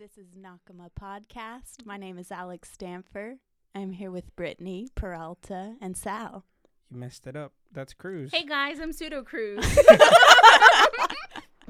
[0.00, 1.84] This is Nakama Podcast.
[1.84, 3.36] My name is Alex Stamfer.
[3.74, 6.46] I'm here with Brittany, Peralta, and Sal.
[6.90, 7.52] You messed it up.
[7.70, 8.30] That's Cruz.
[8.32, 9.62] Hey guys, I'm Pseudo Cruz.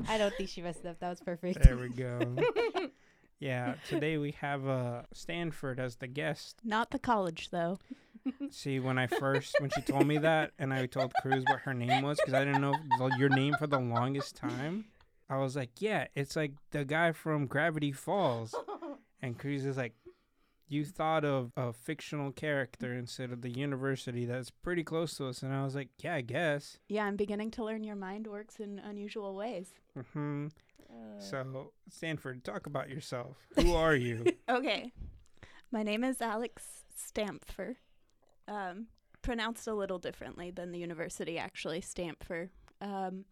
[0.08, 1.00] I don't think she messed up.
[1.00, 1.60] That was perfect.
[1.64, 2.20] There we go.
[3.40, 6.60] yeah, today we have uh, Stanford as the guest.
[6.62, 7.80] Not the college, though.
[8.50, 11.74] See, when I first, when she told me that, and I told Cruz what her
[11.74, 14.84] name was, because I didn't know the- your name for the longest time,
[15.30, 18.54] I was like, yeah, it's like the guy from Gravity Falls.
[19.22, 19.92] And Cruz is like,
[20.66, 25.42] you thought of a fictional character instead of the university that's pretty close to us.
[25.42, 26.78] And I was like, yeah, I guess.
[26.88, 29.74] Yeah, I'm beginning to learn your mind works in unusual ways.
[29.98, 30.46] Mm-hmm.
[31.18, 33.36] So, Stanford, talk about yourself.
[33.56, 34.24] Who are you?
[34.48, 34.92] Okay.
[35.70, 37.76] My name is Alex Stampfer.
[38.48, 38.86] Um,
[39.22, 42.48] pronounced a little differently than the university, actually, Stampfer.
[42.80, 43.26] Um,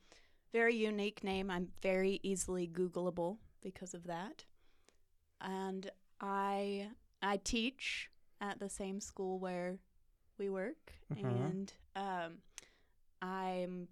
[0.52, 1.50] very unique name.
[1.50, 4.44] I'm very easily Googleable because of that.
[5.40, 5.90] And
[6.20, 6.88] I
[7.22, 9.78] I teach at the same school where
[10.38, 11.24] we work, Mhm.
[11.24, 12.38] and um,
[13.20, 13.88] I'm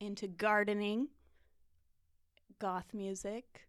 [0.00, 1.08] into gardening,
[2.58, 3.66] goth music,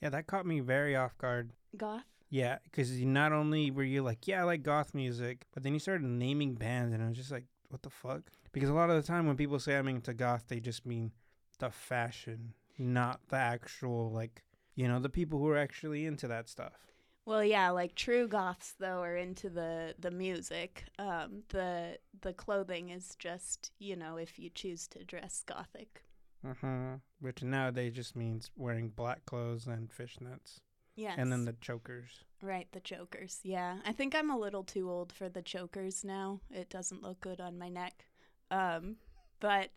[0.00, 1.52] Yeah, that caught me very off guard.
[1.76, 2.04] goth.
[2.30, 5.78] Yeah, because not only were you like, yeah, I like goth music, but then you
[5.80, 8.30] started naming bands, and I was just like, what the fuck?
[8.52, 11.12] Because a lot of the time when people say I'm into goth, they just mean
[11.58, 14.42] the fashion, not the actual, like,
[14.74, 16.92] you know, the people who are actually into that stuff.
[17.24, 20.84] Well, yeah, like true goths though are into the the music.
[20.98, 26.02] Um, the the clothing is just you know if you choose to dress gothic.
[26.44, 26.96] Uh-huh.
[27.20, 30.58] Which nowadays just means wearing black clothes and fishnets.
[30.96, 31.14] Yes.
[31.16, 32.24] And then the chokers.
[32.42, 33.38] right the chokers.
[33.44, 36.40] Yeah, I think I'm a little too old for the chokers now.
[36.50, 38.06] It doesn't look good on my neck.
[38.52, 38.96] Um,
[39.40, 39.70] but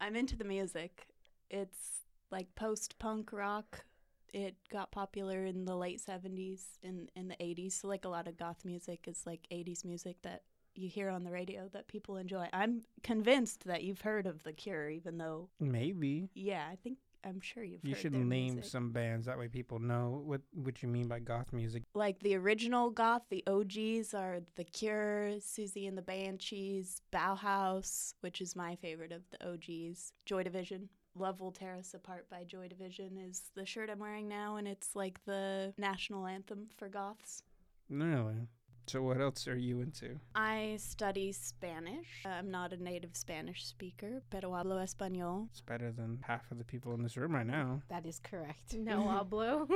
[0.00, 1.08] I'm into the music.
[1.50, 3.84] It's like post punk rock.
[4.32, 7.72] It got popular in the late 70s and in the 80s.
[7.72, 10.42] So like a lot of goth music is like 80s music that
[10.74, 12.48] you hear on the radio that people enjoy.
[12.54, 16.30] I'm convinced that you've heard of The Cure even though Maybe.
[16.34, 18.64] yeah, I think I'm sure you've You should name music.
[18.70, 19.26] some bands.
[19.26, 21.82] That way people know what, what you mean by goth music.
[21.94, 28.40] like the original goth, the OGs are The Cure, Siouxsie and the Banshees, Bauhaus, which
[28.40, 30.88] is my favorite of the OGs, Joy Division.
[31.14, 34.66] Love Will Tear Us Apart by Joy Division is the shirt I'm wearing now, and
[34.66, 37.42] it's like the national anthem for goths.
[37.90, 38.48] Really?
[38.92, 40.18] So what else are you into?
[40.34, 42.26] I study Spanish.
[42.26, 45.48] I'm not a native Spanish speaker, pero hablo español.
[45.50, 47.80] It's better than half of the people in this room right now.
[47.88, 48.74] That is correct.
[48.74, 49.00] no
[49.30, 49.66] hablo.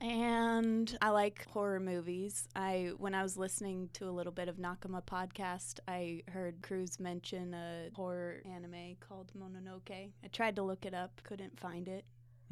[0.00, 2.46] And I like horror movies.
[2.54, 7.00] I when I was listening to a little bit of Nakama podcast, I heard Cruz
[7.00, 9.90] mention a horror anime called Mononoke.
[10.22, 12.04] I tried to look it up, couldn't find it.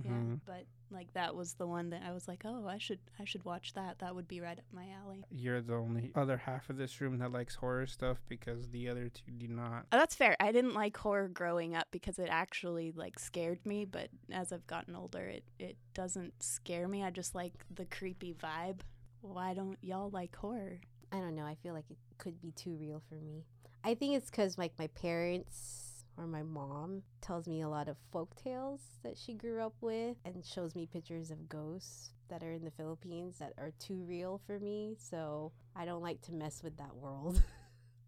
[0.02, 0.40] Yeah, Mhm.
[0.46, 3.44] but like that was the one that I was like, "Oh, I should I should
[3.44, 3.98] watch that.
[3.98, 7.18] That would be right up my alley." You're the only other half of this room
[7.18, 9.86] that likes horror stuff because the other two do not.
[9.92, 10.36] Oh, that's fair.
[10.40, 14.66] I didn't like horror growing up because it actually like scared me, but as I've
[14.66, 17.02] gotten older, it it doesn't scare me.
[17.02, 18.80] I just like the creepy vibe.
[19.20, 20.80] Why don't y'all like horror?
[21.12, 21.44] I don't know.
[21.44, 23.44] I feel like it could be too real for me.
[23.84, 25.81] I think it's because like my parents
[26.18, 30.16] or my mom tells me a lot of folk tales that she grew up with
[30.24, 34.40] and shows me pictures of ghosts that are in the Philippines that are too real
[34.46, 34.96] for me.
[34.98, 37.42] So I don't like to mess with that world.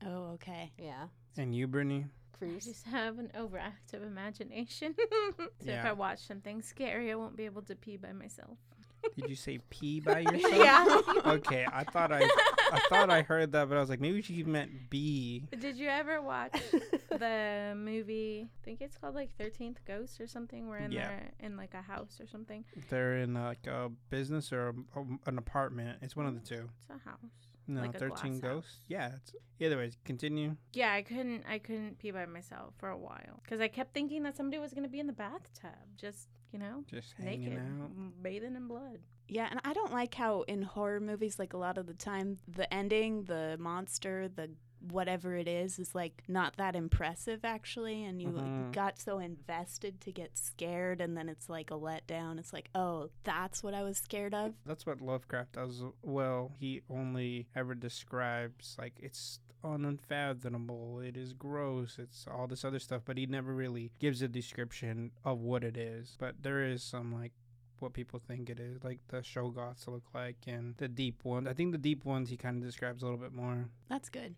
[0.07, 0.71] Oh, okay.
[0.77, 1.07] yeah.
[1.39, 2.05] And you, Brittany?
[2.43, 4.95] I just have an overactive imagination.
[5.39, 8.59] so if I watch something scary, I won't be able to pee by myself.
[9.17, 10.55] Did you say pee by yourself?
[10.55, 11.01] yeah.
[11.25, 12.29] Okay, I thought I,
[12.75, 15.45] I thought I heard that, but I was like, maybe she meant bee.
[15.59, 16.61] Did you ever watch
[17.11, 18.49] the movie?
[18.51, 20.69] I think it's called like Thirteenth Ghost or something.
[20.69, 21.09] We're in Yeah.
[21.09, 22.65] there in like a house or something.
[22.91, 25.99] They're in like a business or a, an apartment.
[26.03, 26.69] It's one of the two.
[26.81, 27.19] It's a house.
[27.67, 28.55] No, Like thirteen glass house.
[28.65, 28.77] ghosts.
[28.89, 29.11] Yeah.
[29.17, 30.57] It's, either way, continue.
[30.75, 31.45] Yeah, I couldn't.
[31.49, 34.75] I couldn't pee by myself for a while because I kept thinking that somebody was
[34.75, 38.23] gonna be in the bathtub, just you know, Just hanging naked, out.
[38.23, 39.01] bathing in blood.
[39.27, 42.39] Yeah, and I don't like how in horror movies, like a lot of the time,
[42.47, 44.51] the ending, the monster, the
[44.91, 48.05] whatever it is, is like not that impressive actually.
[48.05, 48.71] And you Mhm.
[48.73, 52.39] got so invested to get scared, and then it's like a letdown.
[52.39, 54.55] It's like, oh, that's what I was scared of.
[54.65, 56.53] That's what Lovecraft does well.
[56.61, 63.03] He only ever describes like it's unfathomable, it is gross, it's all this other stuff,
[63.05, 66.17] but he never really gives a description of what it is.
[66.19, 67.33] But there is some like
[67.79, 71.49] what people think it is, like the Shoggoths look like and the deep ones.
[71.49, 73.67] I think the deep ones he kind of describes a little bit more.
[73.89, 74.35] That's good.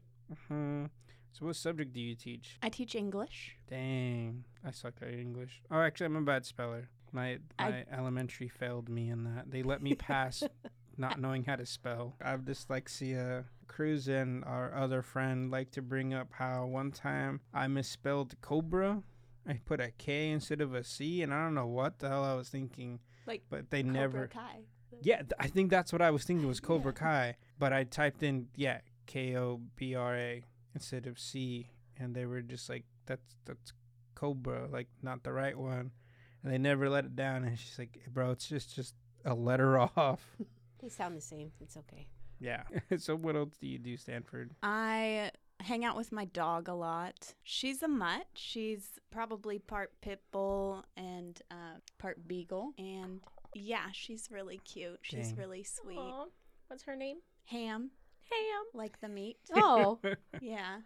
[0.49, 0.87] hmm
[1.32, 2.58] So what subject do you teach?
[2.62, 3.56] I teach English.
[3.69, 5.62] Dang, I suck at English.
[5.70, 6.88] Oh, actually, I'm a bad speller.
[7.12, 9.50] My I- my elementary failed me in that.
[9.50, 10.43] They let me pass
[10.99, 12.14] not knowing how to spell.
[12.23, 13.44] I have dyslexia.
[13.69, 19.03] Cruz and our other friend like to bring up how one time I misspelled cobra.
[19.49, 22.25] I put a K instead of a C, and I don't know what the hell
[22.25, 22.99] I was thinking.
[23.27, 24.27] Like But they Cobra never.
[24.29, 24.65] Kai.
[25.03, 26.99] Yeah, th- I think that's what I was thinking was Cobra Yeah.
[26.99, 27.37] Kai.
[27.59, 30.43] But I typed in yeah K O B R A
[30.75, 33.73] instead of C, and they were just like that's that's
[34.15, 35.91] Cobra, like not the right one,
[36.43, 37.45] and they never let it down.
[37.45, 40.37] And she's like, bro, it's just just a letter off.
[40.81, 41.53] They sound the same.
[41.61, 42.09] It's okay.
[42.41, 42.62] Yeah.
[42.99, 44.53] so what else do you do, Stanford?
[44.62, 45.31] I
[45.61, 47.35] hang out with my dog a lot.
[47.43, 48.27] She's a mutt.
[48.35, 52.73] She's probably part pit bull and uh, part beagle.
[52.79, 53.21] And
[53.55, 54.99] yeah, she's really cute.
[55.03, 55.37] She's Dang.
[55.37, 55.99] really sweet.
[55.99, 56.27] Aw.
[56.69, 57.19] What's her name?
[57.47, 57.91] Ham,
[58.31, 58.65] Ham.
[58.75, 59.37] like the meat.
[59.55, 59.99] Oh,
[60.41, 60.79] yeah,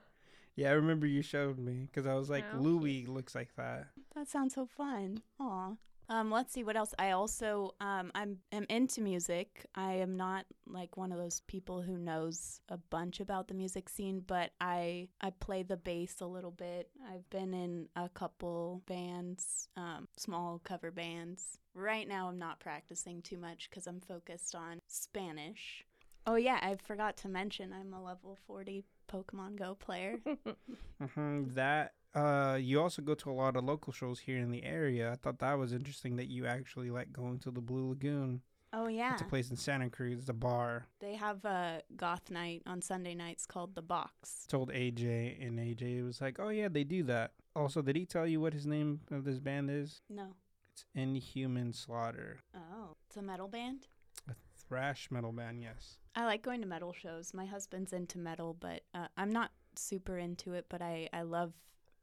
[0.57, 3.87] yeah, I remember you showed me because I was like, How Louis looks like that.
[4.15, 5.23] that sounds so fun.
[5.41, 5.73] Aw.
[6.11, 6.93] Um, let's see what else.
[6.99, 9.65] I also um, I'm am into music.
[9.77, 13.89] I am not like one of those people who knows a bunch about the music
[13.89, 16.91] scene, but I I play the bass a little bit.
[17.09, 21.59] I've been in a couple bands, um, small cover bands.
[21.75, 25.85] Right now, I'm not practicing too much because I'm focused on Spanish.
[26.27, 30.19] Oh yeah, I forgot to mention I'm a level 40 Pokemon Go player.
[31.15, 34.65] hmm That uh, you also go to a lot of local shows here in the
[34.65, 35.13] area.
[35.13, 38.41] I thought that was interesting that you actually like going to the Blue Lagoon.
[38.73, 40.87] Oh yeah, It's a place in Santa Cruz, the bar.
[41.01, 44.47] they have a goth night on Sunday nights called the Box.
[44.49, 48.29] Told AJ, and AJ was like, "Oh yeah, they do that." Also, did he tell
[48.29, 50.03] you what his name of this band is?
[50.09, 50.35] No.
[50.73, 53.89] It's Inhuman Slaughter, Oh, it's a metal band.
[54.29, 54.35] a
[54.69, 55.61] thrash metal band.
[55.61, 55.97] Yes.
[56.15, 57.35] I like going to metal shows.
[57.35, 60.67] My husband's into metal, but uh, I'm not super into it.
[60.69, 61.55] But I, I love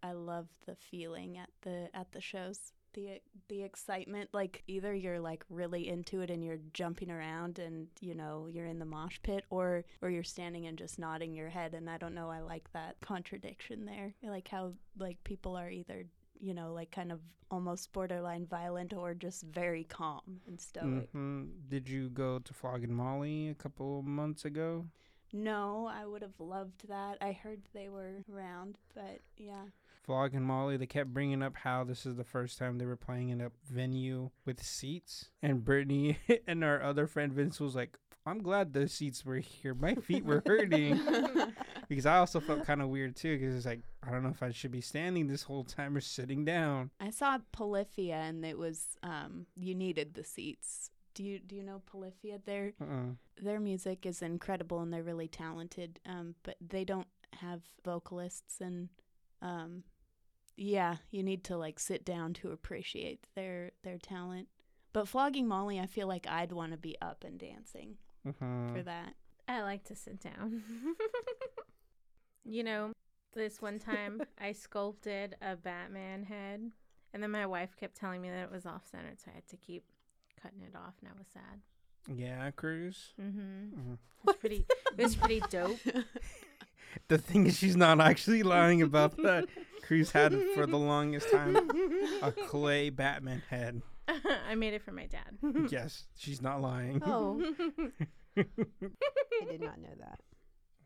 [0.04, 2.74] I love the feeling at the at the shows.
[2.94, 7.88] The the excitement, like either you're like really into it and you're jumping around and
[8.02, 11.50] you know you're in the mosh pit, or or you're standing and just nodding your
[11.50, 11.74] head.
[11.74, 12.30] And I don't know.
[12.30, 14.16] I like that contradiction there.
[14.24, 16.06] Like how like people are either
[16.40, 21.10] you know like kind of almost borderline violent or just very calm and stoic.
[21.12, 24.86] hmm Did you go to Flogging Molly a couple months ago?
[25.34, 27.18] No, I would have loved that.
[27.22, 29.66] I heard they were around, but yeah.
[30.08, 33.28] Flogging Molly, they kept bringing up how this is the first time they were playing
[33.28, 36.18] in a venue with seats, and Brittany
[36.48, 39.74] and our other friend Vince was like, "I'm glad the seats were here.
[39.74, 40.98] My feet were hurting."
[41.90, 44.42] because I also felt kind of weird too, because it's like I don't know if
[44.42, 46.90] I should be standing this whole time or sitting down.
[47.02, 50.90] I saw Polyphia, and it was um, you needed the seats.
[51.16, 52.40] Do you do you know Polyphia?
[52.46, 53.16] Their Uh-uh.
[53.42, 56.00] their music is incredible, and they're really talented.
[56.06, 57.08] Um, but they don't
[57.42, 58.88] have vocalists, and
[59.42, 59.84] um,
[60.58, 64.48] yeah, you need to like sit down to appreciate their their talent.
[64.94, 68.74] But flogging Molly, I feel like I'd want to be up and dancing Uh-huh.
[68.74, 69.14] for that.
[69.48, 70.64] I like to sit down.
[72.44, 72.92] you know,
[73.34, 76.72] this one time I sculpted a Batman head,
[77.14, 79.48] and then my wife kept telling me that it was off center, so I had
[79.48, 79.84] to keep
[80.42, 81.62] cutting it off, and I was sad.
[82.16, 83.14] Yeah, Cruz.
[83.22, 83.80] Mm-hmm.
[83.80, 83.94] Mhm.
[83.94, 84.66] It was pretty.
[84.98, 85.80] It was pretty dope.
[87.08, 89.46] The thing is, she's not actually lying about that.
[89.84, 91.56] Cruz had it for the longest time
[92.22, 93.82] a clay Batman head.
[94.48, 95.38] I made it for my dad.
[95.72, 97.02] yes, she's not lying.
[97.06, 97.42] oh,
[98.38, 98.44] I
[99.50, 100.20] did not know that.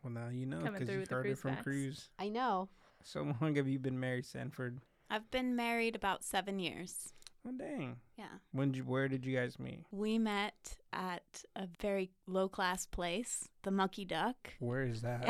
[0.03, 1.63] Well, now you know because you've heard it from facts.
[1.63, 2.09] Cruz.
[2.19, 2.69] I know.
[3.03, 4.79] So long have you been married, Sanford?
[5.09, 7.13] I've been married about seven years.
[7.47, 7.97] Oh, dang.
[8.17, 8.25] Yeah.
[8.51, 8.71] When?
[8.71, 9.83] Did you, where did you guys meet?
[9.91, 14.35] We met at a very low class place, the Mucky Duck.
[14.59, 15.27] Where is that?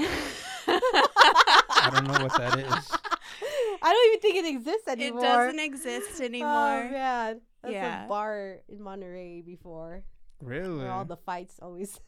[1.82, 2.88] I don't know what that is.
[3.84, 5.20] I don't even think it exists anymore.
[5.20, 6.50] it doesn't exist anymore.
[6.52, 6.92] Oh anymore.
[6.92, 8.06] man, that's Yeah.
[8.06, 10.04] a bar in Monterey before,
[10.42, 10.78] Really?
[10.84, 12.00] where all the fights always.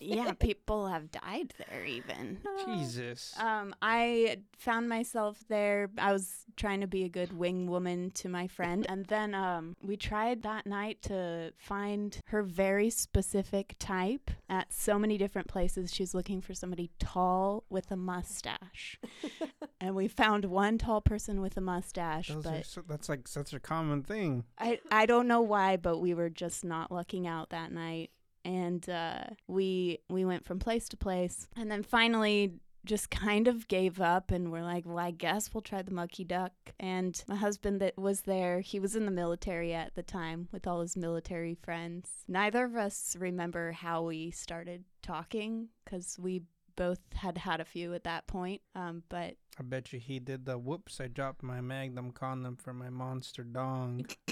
[0.00, 2.38] Yeah, people have died there even.
[2.66, 3.34] Jesus.
[3.38, 5.90] Um, I found myself there.
[5.98, 9.76] I was trying to be a good wing woman to my friend, and then um,
[9.82, 15.92] we tried that night to find her very specific type at so many different places.
[15.92, 18.98] She's looking for somebody tall with a mustache,
[19.80, 23.52] and we found one tall person with a mustache, Those but so, that's like such
[23.52, 24.44] a common thing.
[24.58, 28.10] I I don't know why, but we were just not lucking out that night,
[28.44, 33.66] and uh, we we went from place to place, and then finally just kind of
[33.68, 36.52] gave up and we're like, well, I guess we'll try the Mucky Duck.
[36.78, 40.66] And my husband that was there, he was in the military at the time with
[40.66, 42.10] all his military friends.
[42.28, 46.42] Neither of us remember how we started talking because we
[46.76, 48.60] both had had a few at that point.
[48.74, 51.00] Um, but I bet you he did the whoops.
[51.00, 54.04] I dropped my Magnum condom for my monster dong.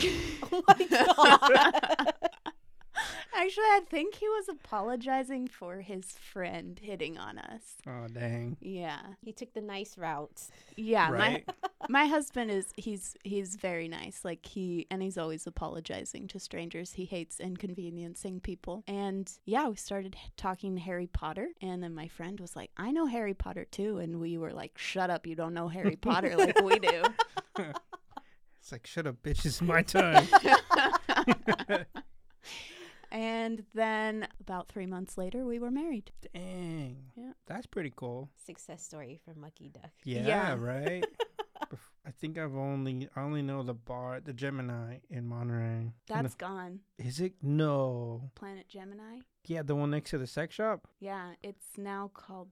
[0.53, 2.12] oh my god.
[3.43, 7.77] Actually, I think he was apologizing for his friend hitting on us.
[7.87, 8.57] Oh dang!
[8.61, 10.43] Yeah, he took the nice route.
[10.77, 11.11] yeah.
[11.11, 11.45] right?
[11.47, 11.55] My
[11.89, 14.25] my husband is he's he's very nice.
[14.25, 16.93] Like he and he's always apologizing to strangers.
[16.93, 18.85] He hates inconveniencing people.
[18.87, 22.93] And yeah, we started h- talking Harry Potter, and then my friend was like, "I
[22.93, 25.27] know Harry Potter too," and we were like, "Shut up!
[25.27, 27.03] You don't know Harry Potter like we do."
[28.63, 29.45] It's like shut up, bitch.
[29.45, 30.25] It's my time.
[33.13, 36.11] And then about three months later, we were married.
[36.35, 36.97] dang.
[37.15, 37.33] Yeah.
[37.47, 38.31] That's pretty cool.
[38.45, 39.93] Success story from Mucky Duck.
[40.05, 40.55] Yeah, Yeah.
[40.59, 41.05] right.
[42.05, 45.77] I think I've only I only know the bar, the Gemini in Monterey.
[45.79, 46.81] And That's gone.
[46.99, 47.35] is it?
[47.41, 48.31] No.
[48.35, 49.21] Planet Gemini.
[49.47, 50.89] Yeah, the one next to the sex shop.
[50.99, 52.49] Yeah, it's now called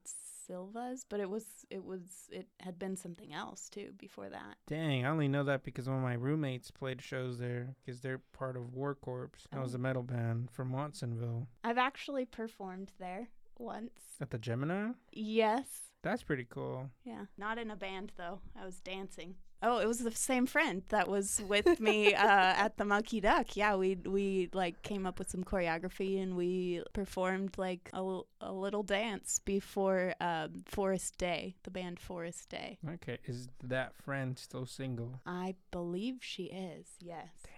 [0.51, 2.01] Silva's, but it was it was
[2.33, 4.57] it had been something else too before that.
[4.67, 8.21] Dang, I only know that because one of my roommates played shows there because they're
[8.33, 9.31] part of War Corps.
[9.53, 9.77] That was Oh.
[9.77, 11.47] a metal band from Watsonville.
[11.63, 13.29] I've actually performed there
[13.59, 14.17] once.
[14.21, 14.93] At the Gemini?
[15.13, 15.67] Yes.
[16.03, 16.91] That's pretty cool.
[17.05, 17.27] Yeah.
[17.39, 18.41] Not in a band though.
[18.61, 19.37] I was dancing.
[19.63, 23.57] Oh, it was the same friend that was with me uh, at the Monkey Duck.
[23.57, 28.27] Yeah, we we like came up with some choreography and we performed like a, l-
[28.41, 32.79] a little dance before um, Forest Day, the band Forest Day.
[32.89, 35.21] Okay, is that friend still single?
[35.27, 36.87] I believe she is.
[37.01, 37.29] Yes.
[37.45, 37.55] Damn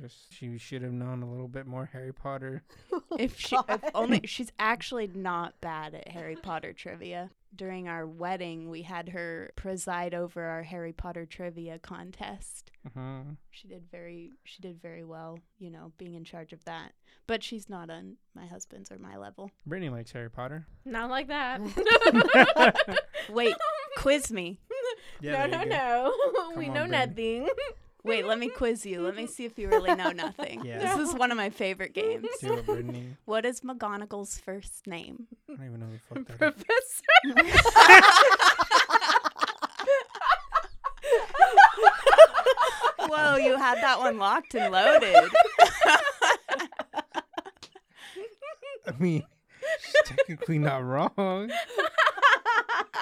[0.00, 2.62] just she should have known a little bit more Harry Potter.
[3.18, 7.30] if she if only she's actually not bad at Harry Potter trivia.
[7.54, 12.70] During our wedding, we had her preside over our Harry Potter trivia contest.
[12.94, 16.92] hmm She did very she did very well, you know, being in charge of that.
[17.26, 19.50] But she's not on my husband's or my level.
[19.66, 20.66] Brittany likes Harry Potter.
[20.84, 21.60] Not like that.
[23.30, 23.54] Wait,
[23.96, 24.60] quiz me.
[25.20, 25.70] Yeah, no, no, go.
[25.70, 26.52] no.
[26.56, 27.40] we Come know Brittany.
[27.40, 27.48] nothing.
[28.04, 29.02] Wait, let me quiz you.
[29.02, 30.64] Let me see if you really know nothing.
[30.70, 30.96] Yeah.
[30.96, 32.26] This is one of my favorite games.
[32.40, 33.16] Do it, Brittany.
[33.24, 35.26] What is McGonagall's first name?
[35.48, 36.64] I don't even know who the fuck that is.
[37.34, 37.90] Professor.
[42.98, 45.30] Whoa, you had that one locked and loaded.
[48.86, 49.22] I mean,
[49.82, 51.50] she's technically not wrong.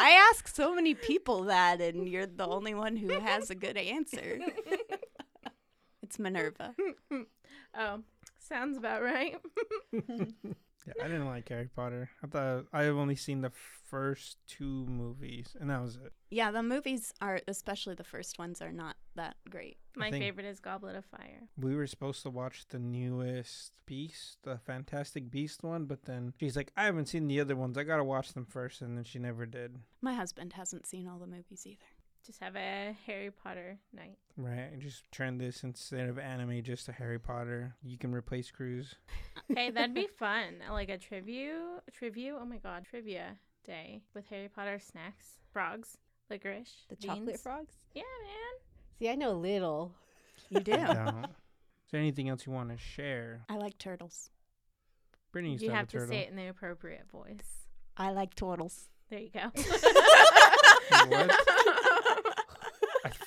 [0.00, 3.76] I ask so many people that, and you're the only one who has a good
[3.76, 4.38] answer.
[6.08, 6.74] It's Minerva.
[7.78, 8.00] oh,
[8.38, 9.36] sounds about right.
[10.86, 12.08] Yeah, I didn't like Harry Potter.
[12.24, 13.50] I thought I've only seen the
[13.90, 16.14] first two movies, and that was it.
[16.30, 19.76] Yeah, the movies are, especially the first ones, are not that great.
[19.96, 21.48] My favorite is Goblet of Fire.
[21.60, 26.56] We were supposed to watch the newest Beast, the Fantastic Beast one, but then she's
[26.56, 27.76] like, I haven't seen the other ones.
[27.76, 29.76] I gotta watch them first, and then she never did.
[30.00, 31.84] My husband hasn't seen all the movies either.
[32.26, 34.18] Just have a Harry Potter night.
[34.36, 34.68] Right?
[34.72, 37.74] And just turn this instead of anime, just to Harry Potter.
[37.82, 38.94] You can replace Cruz.
[39.54, 40.56] Hey, that'd be fun.
[40.70, 41.58] Like a trivia,
[41.92, 42.36] trivia.
[42.38, 45.96] Oh my god, trivia day with Harry Potter snacks, frogs,
[46.28, 47.72] licorice, The chocolate frogs?
[47.94, 48.60] Yeah, man.
[48.98, 49.94] See, I know little.
[50.50, 50.72] You do.
[50.72, 51.24] I don't.
[51.24, 53.40] Is there anything else you want to share?
[53.48, 54.28] I like turtles.
[55.32, 56.08] Brittany used You to have a to turtle.
[56.12, 57.66] say it in the appropriate voice.
[57.96, 58.88] I like turtles.
[59.08, 59.50] There you go.
[61.08, 61.30] What?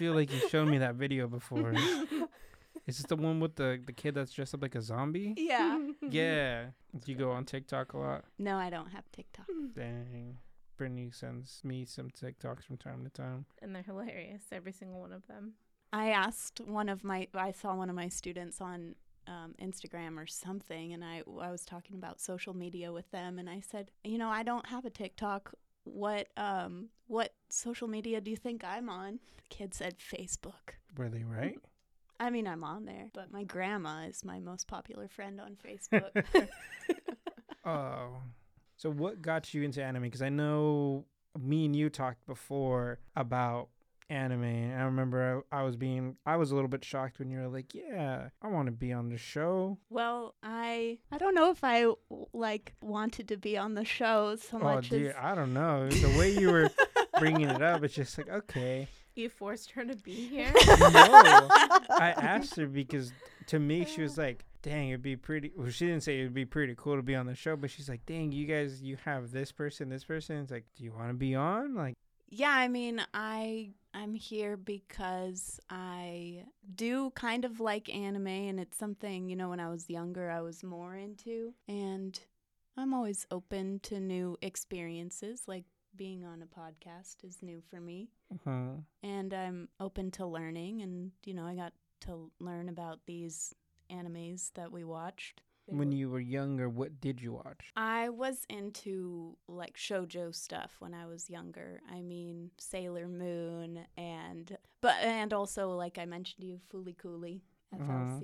[0.02, 1.74] I feel like you showed me that video before.
[2.88, 5.36] Is this the one with the, the kid that's dressed up like a zombie?
[5.38, 5.78] Yeah.
[6.10, 6.66] Yeah.
[6.98, 8.26] Do you go on TikTok a lot?
[8.40, 9.46] No, I don't have TikTok.
[9.76, 10.40] Dang.
[10.76, 13.46] Brittany sends me some TikToks from time to time.
[13.62, 15.54] and they're hilarious, every single one of them.
[15.94, 18.96] I asked one of my, I saw one of my students on
[19.28, 23.48] um, Instagram or something, and I, I was talking about social media with them, and
[23.48, 25.54] I said, you know, I don't have a TikTok.
[25.84, 29.20] What, um, what social media do you think I'm on?
[29.38, 30.76] The kid said Facebook.
[30.98, 31.60] Were they right?
[32.20, 36.24] I mean, I'm on there, but my grandma is my most popular friend on Facebook.
[37.66, 38.22] Oh.
[38.78, 40.04] So what got you into anime?
[40.04, 41.06] Because I know
[41.40, 43.70] me and you talked before about
[44.12, 44.44] anime.
[44.44, 47.40] And I remember I, I was being, I was a little bit shocked when you
[47.40, 49.78] were like, yeah, I want to be on the show.
[49.90, 51.88] well, I, I don't know if I
[52.34, 55.10] like wanted to be on the show so Oh, much dear.
[55.12, 55.90] as I don't know.
[55.90, 56.70] The way you were
[57.20, 58.88] bringing it up, it's just like, okay.
[59.16, 60.52] You forced her to be here.
[60.56, 61.48] No.
[61.90, 63.12] I asked her because
[63.48, 66.46] to me she was like, "Dang, it'd be pretty." Well, she didn't say it'd be
[66.46, 69.32] pretty cool to be on the show, but she's like, "Dang, you guys, you have
[69.32, 71.96] this person, this person." It's like, "Do you want to be on?" Like,
[72.30, 76.46] Yeah, I mean, I I'm here because I
[76.76, 80.42] do kind of like anime and it's something, you know, when I was younger I
[80.42, 82.20] was more into and
[82.78, 88.10] I'm always open to new experiences, like being on a podcast is new for me.
[88.34, 88.78] Uh-huh.
[89.04, 93.54] And I'm open to learning, and, you know, I got to learn about these
[93.92, 95.42] animes that we watched.
[95.78, 97.72] When were- you were younger, what did you watch?
[97.76, 101.82] I was into like shojo stuff when I was younger.
[101.90, 107.44] I mean, Sailor Moon and but and also like I mentioned to you Fooly Cooly,
[107.74, 108.20] Uh-huh.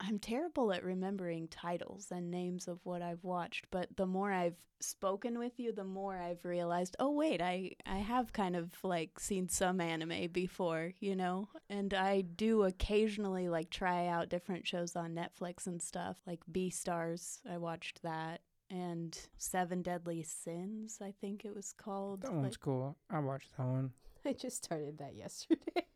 [0.00, 0.08] FLCL.
[0.08, 4.56] I'm terrible at remembering titles and names of what I've watched, but the more I've
[4.82, 9.20] spoken with you, the more I've realized, oh wait, I I have kind of like
[9.20, 11.48] seen some anime before, you know?
[11.68, 17.40] And I do occasionally like try out different shows on Netflix and stuff, like Beastars.
[17.50, 18.40] I watched that
[18.70, 22.22] and Seven Deadly Sins, I think it was called.
[22.22, 22.96] That one's like- cool.
[23.10, 23.90] I watched that one.
[24.24, 25.86] I just started that yesterday.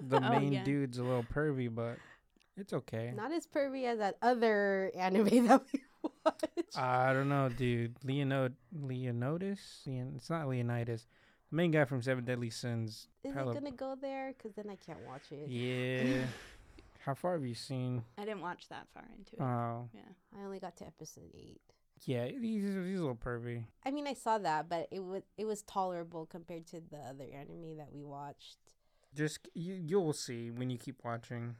[0.00, 0.64] The Oh, main yeah.
[0.64, 1.96] dude's a little pervy, but
[2.56, 3.12] it's okay.
[3.14, 5.80] Not as pervy as that other anime that we
[6.24, 6.76] watched.
[6.76, 7.96] I don't know, dude.
[8.04, 9.82] Leonid Leonidas?
[9.86, 11.06] Leon, it's not Leonidas.
[11.50, 13.08] The main guy from Seven Deadly Sins.
[13.22, 14.32] Is Palo- it gonna go there?
[14.36, 15.48] Because then I can't watch it.
[15.48, 16.24] Yeah.
[17.04, 18.02] How far have you seen?
[18.16, 19.42] I didn't watch that far into it.
[19.42, 20.38] Oh, yeah.
[20.40, 21.60] I only got to episode eight.
[22.06, 22.24] yeah.
[22.26, 23.64] He's, he's a little pervy.
[23.84, 27.26] I mean, I saw that, but it was it was tolerable compared to the other
[27.32, 28.56] anime that we watched.
[29.14, 31.56] Just you, you'll see when you keep watching.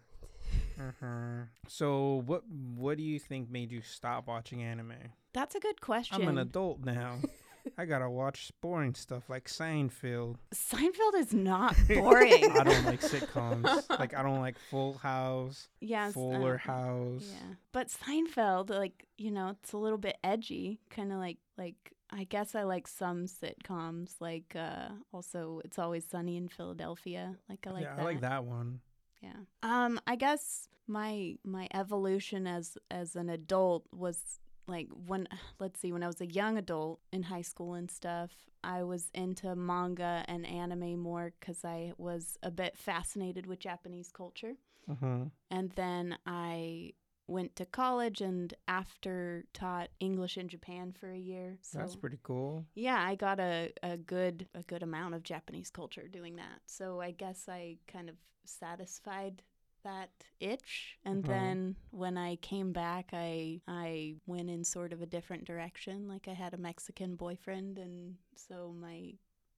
[0.77, 2.43] Hmm So, what
[2.77, 4.95] what do you think made you stop watching anime?
[5.33, 6.23] That's a good question.
[6.23, 7.17] I'm an adult now.
[7.79, 10.37] I gotta watch boring stuff like Seinfeld.
[10.55, 12.51] Seinfeld is not boring.
[12.53, 13.89] I don't like sitcoms.
[13.89, 17.25] Like I don't like Full House, yes, Fuller uh, House.
[17.27, 21.93] Yeah, but Seinfeld, like you know, it's a little bit edgy, kind of like like
[22.11, 27.37] I guess I like some sitcoms, like uh also It's Always Sunny in Philadelphia.
[27.49, 28.03] Like I like yeah, that.
[28.03, 28.81] I like that one.
[29.25, 29.41] Yeah.
[29.63, 34.19] Um, I guess my my evolution as as an adult was
[34.67, 35.27] like when
[35.59, 38.31] let's see when I was a young adult in high school and stuff.
[38.63, 44.11] I was into manga and anime more because I was a bit fascinated with Japanese
[44.11, 44.55] culture.
[44.87, 46.93] hmm And then I
[47.27, 51.59] went to college and after taught English in Japan for a year.
[51.63, 52.67] So That's pretty cool.
[52.75, 56.61] yeah, I got a, a good a good amount of Japanese culture doing that.
[56.67, 59.43] So I guess I kind of satisfied
[59.85, 60.11] that
[60.41, 60.99] itch.
[61.05, 61.27] And Mhm.
[61.29, 66.09] then when I came back, I I went in sort of a different direction.
[66.09, 69.15] Like I had a Mexican boyfriend, and so my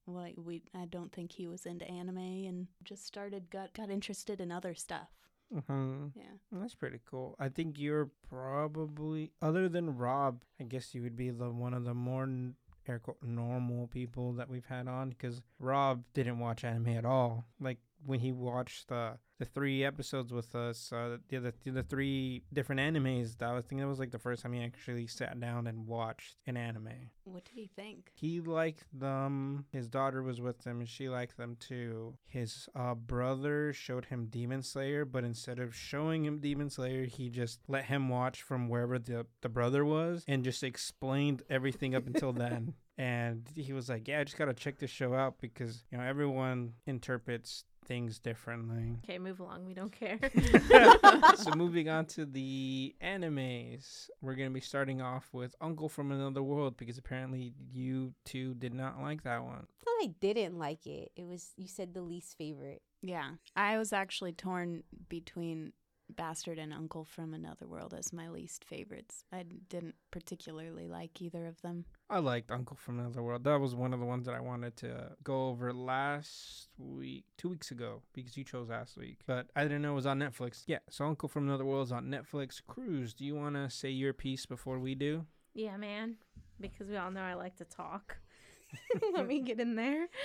[0.06, 4.40] like we I don't think he was into anime, and just started got got interested
[4.40, 5.08] in other stuff.
[5.52, 6.24] Hmm Yeah.
[6.52, 7.36] That's pretty cool.
[7.38, 11.84] I think you're probably, other than Rob, I guess you would be the one of
[11.84, 12.54] the more n-
[12.88, 17.44] air quote normal people that we've had on because Rob didn't watch anime at all.
[17.60, 22.42] Like when he watched the the three episodes with us, uh, the the, the three
[22.52, 23.36] different animes.
[23.38, 25.86] That was, I think that was like the first time he actually sat down and
[25.86, 27.10] watched an anime.
[27.24, 28.10] What did he think?
[28.14, 29.66] He liked them.
[29.72, 32.16] His daughter was with them, and she liked them too.
[32.26, 37.28] His uh, brother showed him Demon Slayer, but instead of showing him Demon Slayer, he
[37.28, 42.06] just let him watch from wherever the the brother was, and just explained everything up
[42.06, 42.74] until then.
[42.98, 46.04] And he was like, "Yeah, I just gotta check this show out because you know
[46.04, 49.64] everyone interprets things differently." Okay, move along.
[49.64, 50.18] We don't care.
[51.36, 56.42] so moving on to the animes, we're gonna be starting off with Uncle from Another
[56.42, 59.66] World because apparently you two did not like that one.
[59.76, 61.12] It's not I didn't like it.
[61.16, 62.82] It was you said the least favorite.
[63.02, 65.72] Yeah, I was actually torn between
[66.16, 69.24] Bastard and Uncle from Another World as my least favorites.
[69.32, 71.84] I didn't particularly like either of them.
[72.08, 73.44] I liked Uncle from Another World.
[73.44, 77.48] That was one of the ones that I wanted to go over last week, two
[77.50, 79.18] weeks ago, because you chose last week.
[79.26, 80.62] But I didn't know it was on Netflix.
[80.66, 82.60] Yeah, so Uncle from Another World is on Netflix.
[82.66, 85.26] Cruz, do you want to say your piece before we do?
[85.54, 86.16] yeah, man.
[86.60, 88.16] Because we all know I like to talk.
[89.14, 90.06] Let me get in there.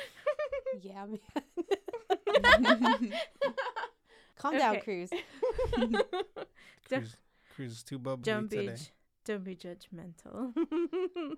[0.82, 1.18] Yeah, man.
[4.42, 4.80] Calm down.
[4.82, 5.12] Cruz.
[6.90, 7.16] Cruz,
[7.56, 8.82] Cruz is too bubbly don't be today.
[9.24, 10.52] don't be judgmental.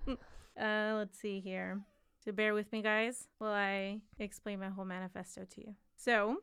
[0.59, 1.81] uh, let's see here.
[2.23, 5.75] So bear with me, guys, while I explain my whole manifesto to you.
[5.97, 6.37] So,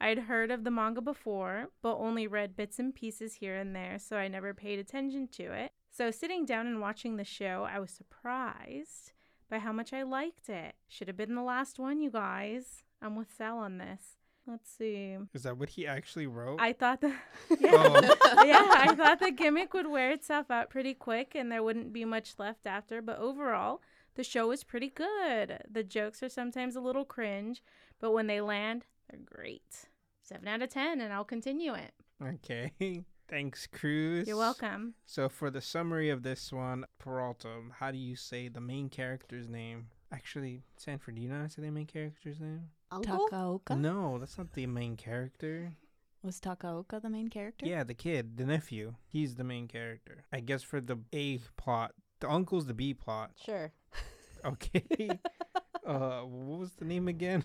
[0.00, 3.98] I'd heard of the manga before, but only read bits and pieces here and there,
[3.98, 5.72] so I never paid attention to it.
[5.90, 9.12] So, sitting down and watching the show, I was surprised
[9.50, 10.76] by how much I liked it.
[10.88, 12.82] Should have been the last one, you guys.
[13.02, 14.17] I'm with Sal on this.
[14.48, 15.14] Let's see.
[15.34, 16.58] Is that what he actually wrote?
[16.58, 17.14] I thought that.
[17.60, 17.70] yeah.
[17.74, 18.42] Oh.
[18.46, 22.06] yeah, I thought the gimmick would wear itself out pretty quick and there wouldn't be
[22.06, 23.82] much left after, but overall,
[24.14, 25.58] the show is pretty good.
[25.70, 27.62] The jokes are sometimes a little cringe,
[28.00, 29.86] but when they land, they're great.
[30.22, 31.92] 7 out of 10 and I'll continue it.
[32.22, 32.72] Okay.
[33.28, 34.26] Thanks, Cruz.
[34.26, 34.94] You're welcome.
[35.04, 39.50] So for the summary of this one, Peralta, how do you say the main character's
[39.50, 39.88] name?
[40.10, 42.68] Actually, Sanford, do you know how to say the main character's name?
[42.90, 43.28] Uncle?
[43.30, 43.78] Takaoka?
[43.78, 45.72] No, that's not the main character.
[46.22, 47.66] Was Takaoka the main character?
[47.66, 48.94] Yeah, the kid, the nephew.
[49.06, 50.24] He's the main character.
[50.32, 53.32] I guess for the A plot, the uncle's the B plot.
[53.44, 53.72] Sure.
[54.44, 54.84] Okay.
[55.84, 57.42] uh, what was the name again?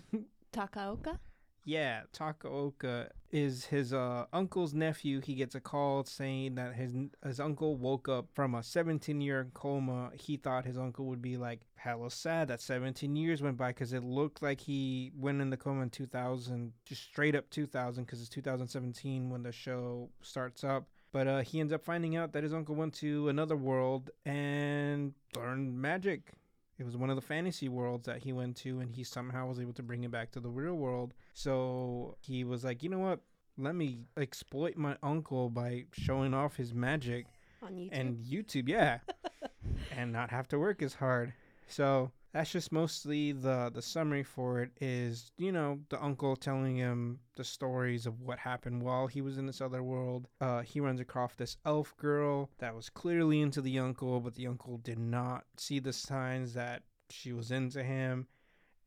[0.53, 1.17] Takaoka?
[1.65, 5.21] Yeah, Takaoka is his uh, uncle's nephew.
[5.21, 6.93] He gets a call saying that his
[7.25, 10.11] his uncle woke up from a 17 year coma.
[10.13, 13.93] He thought his uncle would be like hella sad that 17 years went by because
[13.93, 18.19] it looked like he went in the coma in 2000, just straight up 2000 because
[18.19, 20.85] it's 2017 when the show starts up.
[21.13, 25.13] But uh, he ends up finding out that his uncle went to another world and
[25.35, 26.33] learned magic.
[26.79, 29.59] It was one of the fantasy worlds that he went to, and he somehow was
[29.59, 31.13] able to bring it back to the real world.
[31.33, 33.19] So he was like, you know what?
[33.57, 37.27] Let me exploit my uncle by showing off his magic
[37.61, 37.89] On YouTube.
[37.91, 38.99] and YouTube, yeah,
[39.95, 41.33] and not have to work as hard.
[41.67, 44.71] So that's just mostly the the summary for it.
[44.81, 49.37] Is you know the uncle telling him the stories of what happened while he was
[49.37, 50.27] in this other world.
[50.41, 54.47] Uh, he runs across this elf girl that was clearly into the uncle, but the
[54.47, 58.27] uncle did not see the signs that she was into him.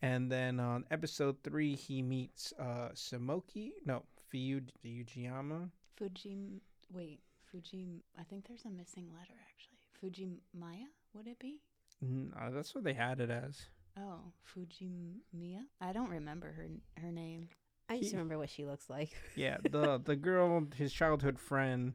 [0.03, 5.71] And then on episode three, he meets uh Samoki, no Fiu Fujiyama.
[5.97, 6.63] Fuji.
[6.93, 8.03] Wait, Fuji.
[8.19, 9.79] I think there's a missing letter actually.
[10.01, 10.91] Fuji Maya?
[11.15, 11.61] Would it be?
[12.03, 13.63] No, uh, that's what they had it as.
[13.99, 15.65] Oh, Fuji Mia?
[15.81, 16.69] I don't remember her
[17.01, 17.49] her name.
[17.89, 19.11] I just he- remember what she looks like.
[19.37, 21.95] Yeah, the the girl, his childhood friend,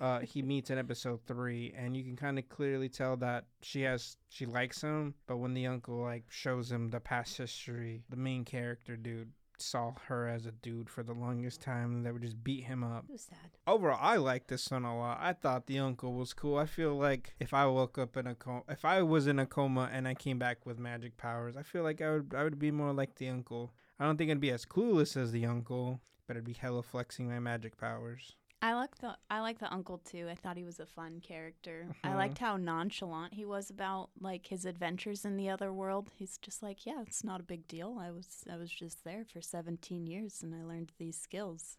[0.00, 3.82] uh, he meets in episode three, and you can kind of clearly tell that she
[3.82, 5.14] has she likes him.
[5.26, 9.92] But when the uncle like shows him the past history, the main character dude saw
[10.06, 13.04] her as a dude for the longest time, and they would just beat him up.
[13.08, 13.50] It was sad.
[13.66, 15.18] Overall, I like this son a lot.
[15.20, 16.58] I thought the uncle was cool.
[16.58, 19.46] I feel like if I woke up in a coma, if I was in a
[19.46, 22.58] coma and I came back with magic powers, I feel like I would I would
[22.58, 23.72] be more like the uncle.
[23.98, 27.28] I don't think I'd be as clueless as the uncle, but I'd be hella flexing
[27.28, 28.36] my magic powers.
[28.60, 30.28] I like the I like the uncle too.
[30.28, 31.86] I thought he was a fun character.
[32.02, 32.16] I Mhm.
[32.16, 36.10] liked how nonchalant he was about like his adventures in the other world.
[36.16, 37.98] He's just like, yeah, it's not a big deal.
[38.00, 41.76] I was I was just there for 17 years and I learned these skills.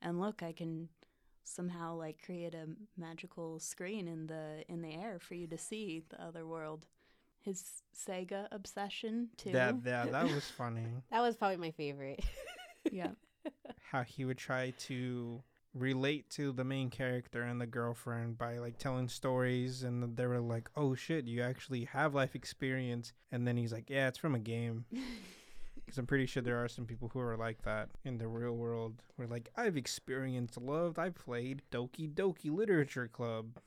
[0.00, 0.88] And look, I can
[1.44, 2.66] somehow like create a
[2.96, 6.86] magical screen in the in the air for you to see the other world.
[7.40, 9.52] His Sega obsession too.
[9.52, 10.86] That yeah, that was funny.
[11.10, 12.24] That was probably my favorite.
[12.90, 13.10] yeah.
[13.90, 15.42] How he would try to
[15.74, 20.40] relate to the main character and the girlfriend by like telling stories and they were
[20.40, 24.34] like, "Oh shit, you actually have life experience." And then he's like, "Yeah, it's from
[24.34, 24.84] a game."
[25.84, 28.52] Because I'm pretty sure there are some people who are like that in the real
[28.52, 29.02] world.
[29.16, 30.96] Where like, I've experienced love.
[30.96, 33.58] I played Doki Doki Literature Club.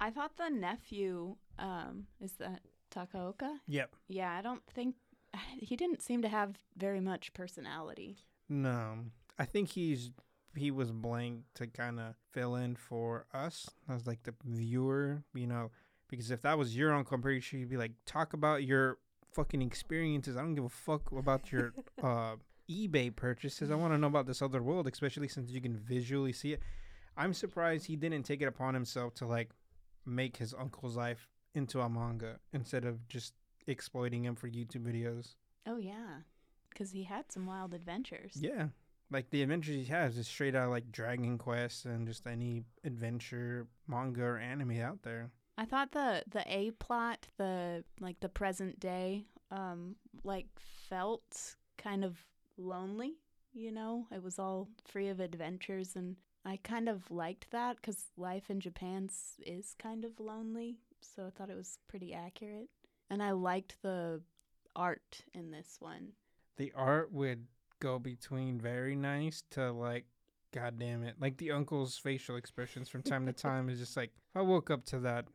[0.00, 3.58] I thought the nephew um is that Takaoka?
[3.68, 3.94] Yep.
[4.08, 4.96] Yeah, I don't think
[5.58, 8.18] he didn't seem to have very much personality.
[8.48, 8.98] No,
[9.38, 10.10] I think he's
[10.56, 15.46] he was blank to kind of fill in for us as like the viewer, you
[15.46, 15.70] know,
[16.08, 18.98] because if that was your uncle, I'm pretty sure you'd be like, talk about your
[19.32, 20.36] fucking experiences.
[20.36, 22.36] I don't give a fuck about your uh
[22.70, 23.70] eBay purchases.
[23.70, 26.62] I want to know about this other world, especially since you can visually see it.
[27.16, 29.50] I'm surprised he didn't take it upon himself to like
[30.04, 33.34] make his uncle's life into a manga instead of just
[33.66, 35.34] exploiting him for YouTube videos.
[35.66, 36.20] Oh yeah,
[36.70, 38.32] because he had some wild adventures.
[38.38, 38.68] Yeah.
[39.10, 43.68] Like the adventures he has is straight out like Dragon Quest and just any adventure
[43.86, 45.30] manga or anime out there.
[45.58, 50.46] I thought the the A plot, the like the present day, um, like
[50.88, 52.18] felt kind of
[52.58, 53.14] lonely.
[53.54, 58.10] You know, it was all free of adventures, and I kind of liked that because
[58.16, 59.08] life in Japan
[59.40, 60.78] is kind of lonely.
[61.00, 62.68] So I thought it was pretty accurate,
[63.08, 64.20] and I liked the
[64.74, 66.12] art in this one.
[66.58, 67.46] The art would
[67.80, 70.06] go between very nice to like
[70.52, 71.16] god damn it.
[71.20, 74.70] Like the uncle's facial expressions from time to time is just like if I woke
[74.70, 75.26] up to that,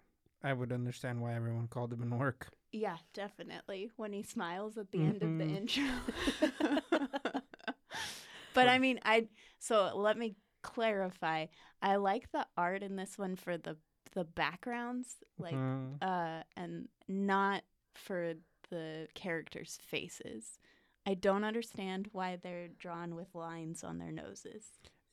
[0.44, 2.48] I would understand why everyone called him in work.
[2.72, 3.92] Yeah, definitely.
[3.98, 5.56] When he smiles at the end of the Mhm.
[5.58, 7.42] intro.
[8.54, 9.28] but I mean, I
[9.60, 11.48] so let me clarify.
[11.82, 13.78] I like the art in this one for the
[14.14, 15.98] the backgrounds, like Mhm.
[16.02, 18.34] uh and not for
[18.70, 20.60] the characters' faces.
[21.06, 24.64] I don't understand why they're drawn with lines on their noses.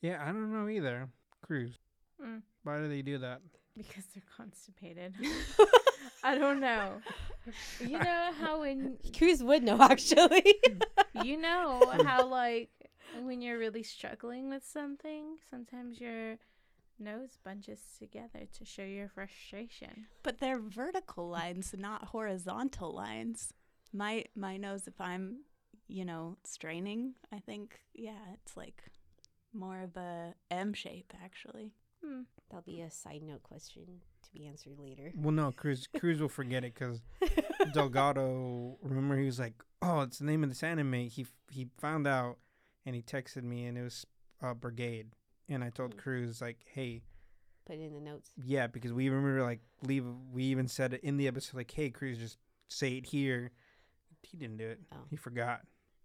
[0.01, 1.09] yeah, I don't know either.
[1.42, 1.79] Cruz.
[2.22, 2.42] Mm.
[2.64, 3.40] Why do they do that?
[3.77, 5.14] Because they're constipated.
[6.24, 7.01] I don't know.
[7.81, 10.57] You know how when Cruz would know actually.
[11.24, 12.70] you know how like
[13.22, 16.38] when you're really struggling with something, sometimes your
[16.98, 20.07] nose bunches together to show your frustration.
[20.24, 23.53] But they're vertical lines, not horizontal lines.
[23.92, 25.44] My my nose, if I'm,
[25.88, 28.83] you know, straining, I think, yeah, it's like
[29.53, 31.72] more of a M shape actually.
[32.05, 32.22] Hmm.
[32.51, 33.85] That'll be a side note question
[34.22, 35.12] to be answered later.
[35.16, 37.01] Well, no, Cruz Cruz will forget it because
[37.74, 38.77] Delgado.
[38.83, 42.38] Remember, he was like, "Oh, it's the name of this anime." He he found out,
[42.87, 44.07] and he texted me, and it was
[44.42, 45.09] uh, Brigade.
[45.48, 46.01] And I told Hmm.
[46.01, 47.03] Cruz like, "Hey,
[47.66, 48.31] Put it in the notes.
[48.44, 50.05] yeah," because we remember like leave.
[50.33, 53.51] We even said it in the episode like, "Hey, Cruz, just say it here."
[54.22, 54.81] He didn't do it.
[54.92, 54.96] Oh.
[55.11, 55.61] He forgot.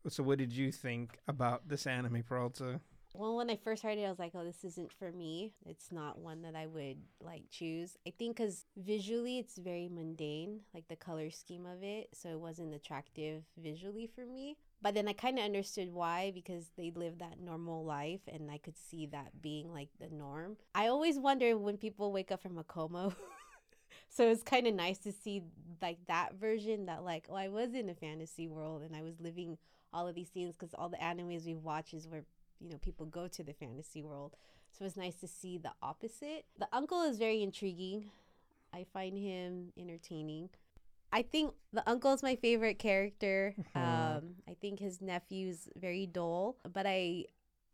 [0.09, 2.81] So, what did you think about this anime, Peralta?
[3.15, 5.53] Well, when I first heard it, I was like, oh, this isn't for me.
[5.67, 7.95] It's not one that I would like choose.
[8.07, 12.09] I think because visually it's very mundane, like the color scheme of it.
[12.13, 14.57] So it wasn't attractive visually for me.
[14.81, 18.57] But then I kind of understood why because they live that normal life and I
[18.57, 20.57] could see that being like the norm.
[20.73, 23.15] I always wonder when people wake up from a coma.
[24.09, 25.43] so it's kind of nice to see
[25.83, 29.19] like that version that, like, oh, I was in a fantasy world and I was
[29.21, 29.59] living
[29.93, 32.23] all of these scenes because all the animes we've watched is where
[32.59, 34.35] you know people go to the fantasy world.
[34.77, 36.45] So it's nice to see the opposite.
[36.57, 38.09] The uncle is very intriguing.
[38.73, 40.49] I find him entertaining.
[41.11, 43.55] I think the uncle is my favorite character.
[43.75, 47.25] Um i think his nephew's very dull but i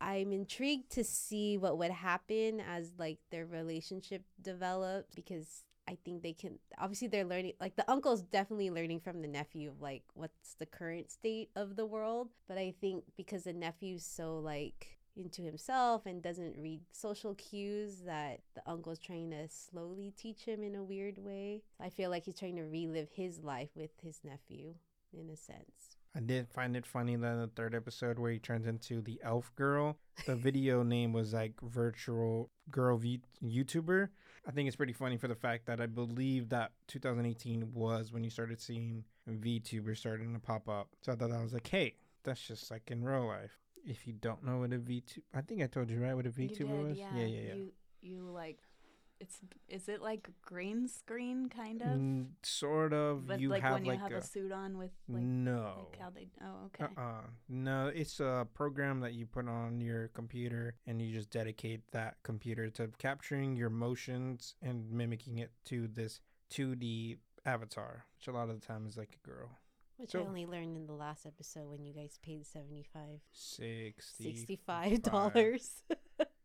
[0.01, 6.21] i'm intrigued to see what would happen as like their relationship develops because I think
[6.21, 10.03] they can obviously they're learning like the uncle's definitely learning from the nephew of like
[10.13, 12.29] what's the current state of the world.
[12.47, 18.03] But I think because the nephew's so like into himself and doesn't read social cues
[18.05, 21.63] that the uncle's trying to slowly teach him in a weird way.
[21.81, 24.75] I feel like he's trying to relive his life with his nephew
[25.11, 25.97] in a sense.
[26.15, 29.19] I did find it funny that in the third episode where he turns into the
[29.23, 34.09] elf girl, the video name was like virtual girl v- YouTuber.
[34.47, 38.23] I think it's pretty funny for the fact that I believe that 2018 was when
[38.23, 40.89] you started seeing VTubers starting to pop up.
[41.01, 43.57] So I thought I was like, hey, that's just like in real life.
[43.85, 46.31] If you don't know what a VTuber, I think I told you right what a
[46.31, 46.97] VTuber did, was.
[46.97, 47.07] yeah.
[47.15, 47.41] yeah, yeah.
[47.41, 47.53] yeah.
[47.53, 47.71] You
[48.01, 48.59] you like
[49.19, 51.87] it's is it like green screen kind of?
[51.87, 53.27] Mm, sort of.
[53.27, 55.87] but you like have when like you have a, a, suit on with like, no.
[55.91, 56.93] like how they oh okay.
[56.97, 57.21] Uh-uh.
[57.49, 62.15] No, it's a program that you put on your computer and you just dedicate that
[62.23, 66.21] computer to capturing your motions and mimicking it to this
[66.53, 69.49] 2D avatar, which a lot of the time is like a girl.
[69.97, 74.45] Which So- I only learned in the last episode when you guys paid 75 60.
[74.67, 75.83] $65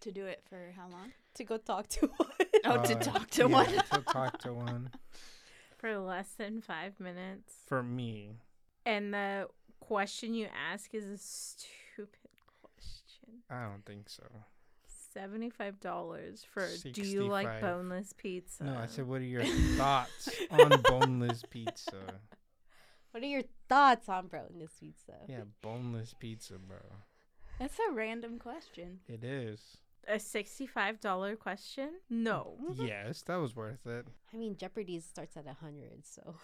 [0.00, 1.12] To do it for how long?
[1.34, 2.28] to go talk to one.
[2.64, 3.66] Oh, to Uh, talk to yeah, one.
[3.66, 4.90] to talk to one.
[5.78, 7.54] For less than five minutes.
[7.66, 8.32] For me.
[8.84, 12.28] And the question you ask is a stupid
[12.60, 13.42] question.
[13.48, 14.24] I don't think so.
[15.12, 18.62] Seventy-five dollars for do you like boneless pizza?
[18.64, 19.44] No, I said, what are your
[19.76, 22.20] thoughts on boneless pizza?
[23.12, 25.14] What are your thoughts on boneless pizza?
[25.28, 26.78] Yeah, boneless pizza, bro.
[27.58, 29.00] That's a random question.
[29.08, 29.78] It is.
[30.10, 31.90] A sixty-five dollar question.
[32.08, 32.56] No.
[32.76, 34.06] Yes, that was worth it.
[34.32, 36.34] I mean, Jeopardy starts at a hundred, so.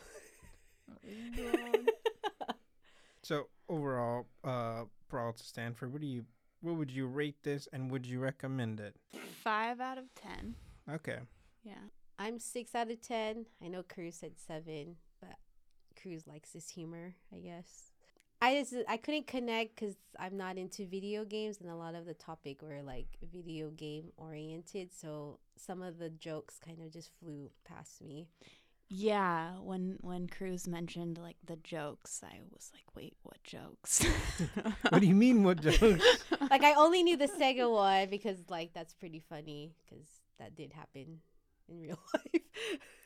[3.23, 6.25] So overall, uh, Peralta Stanford, what do you,
[6.61, 8.95] what would you rate this, and would you recommend it?
[9.43, 10.55] Five out of ten.
[10.91, 11.19] Okay,
[11.65, 11.75] Yeah.
[12.19, 13.47] I'm six out of ten.
[13.63, 15.37] I know Cruz said seven, but
[16.01, 17.91] Cruz likes his humor, I guess.
[18.41, 22.05] I just I couldn't connect because I'm not into video games, and a lot of
[22.05, 24.91] the topic were like video game oriented.
[24.95, 28.29] So some of the jokes kind of just flew past me.
[28.89, 34.05] Yeah, when when Cruz mentioned like the jokes, I was like, "Wait, what jokes?"
[34.91, 35.43] what do you mean?
[35.43, 36.05] What jokes?
[36.51, 40.07] Like I only knew the Sega one because like that's pretty funny because
[40.39, 41.19] that did happen
[41.69, 42.43] in real life.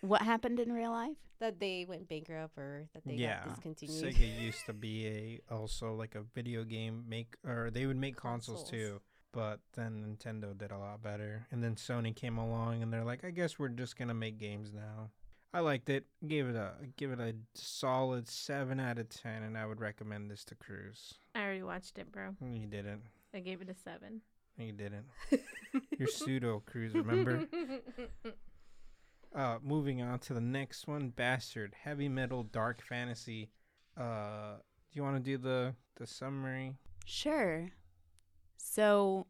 [0.00, 1.16] what happened in real life?
[1.40, 4.14] that they went bankrupt or that they yeah, got discontinued.
[4.14, 8.16] Sega used to be a also like a video game make, or they would make
[8.16, 8.70] consoles, Consoles.
[8.70, 9.00] too.
[9.32, 13.24] But then Nintendo did a lot better, and then Sony came along, and they're like,
[13.24, 15.10] I guess we're just gonna make games now.
[15.52, 16.04] I liked it.
[16.26, 20.30] Gave it a give it a solid seven out of ten, and I would recommend
[20.30, 21.14] this to Cruz.
[21.34, 22.34] I already watched it, bro.
[22.40, 23.02] You didn't.
[23.32, 24.20] I gave it a seven.
[24.58, 25.06] You didn't.
[25.96, 27.46] You're pseudo Cruz, remember?
[29.34, 33.50] Uh, moving on to the next one, Bastard, heavy metal, dark fantasy.
[33.96, 36.74] Uh, do you want to do the the summary?
[37.04, 37.70] Sure.
[38.56, 39.26] So,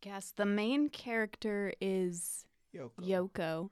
[0.00, 2.90] guess the main character is Yoko.
[3.00, 3.70] Yoko,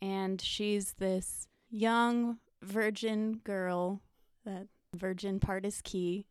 [0.00, 4.02] and she's this young virgin girl.
[4.44, 6.26] That virgin part is key,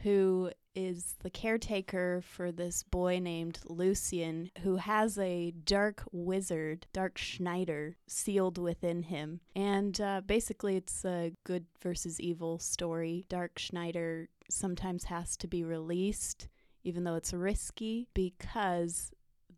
[0.00, 7.18] who is the caretaker for this boy named Lucian who has a dark wizard, Dark
[7.18, 9.40] Schneider, sealed within him.
[9.56, 13.24] And uh, basically, it's a good versus evil story.
[13.28, 16.48] Dark Schneider sometimes has to be released,
[16.84, 19.10] even though it's risky, because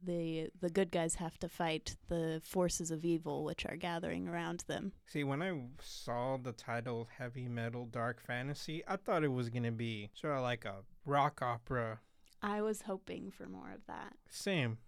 [0.02, 4.64] the the good guys have to fight the forces of evil which are gathering around
[4.66, 4.92] them.
[5.06, 9.64] See, when I saw the title Heavy Metal Dark Fantasy, I thought it was going
[9.64, 12.00] to be sort of like a rock opera.
[12.42, 14.14] I was hoping for more of that.
[14.28, 14.78] Same.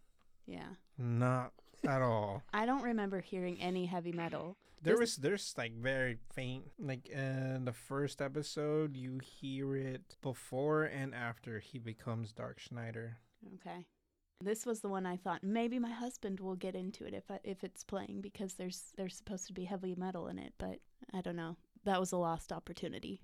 [0.46, 0.74] Yeah.
[0.98, 1.52] Not
[1.86, 2.42] at all.
[2.52, 4.56] I don't remember hearing any heavy metal.
[4.82, 10.82] There was there's like very faint like in the first episode you hear it before
[10.82, 13.18] and after he becomes Dark Schneider.
[13.54, 13.86] Okay.
[14.40, 17.38] This was the one I thought maybe my husband will get into it if I,
[17.44, 20.78] if it's playing because there's there's supposed to be heavy metal in it, but
[21.14, 21.56] I don't know.
[21.84, 23.20] That was a lost opportunity.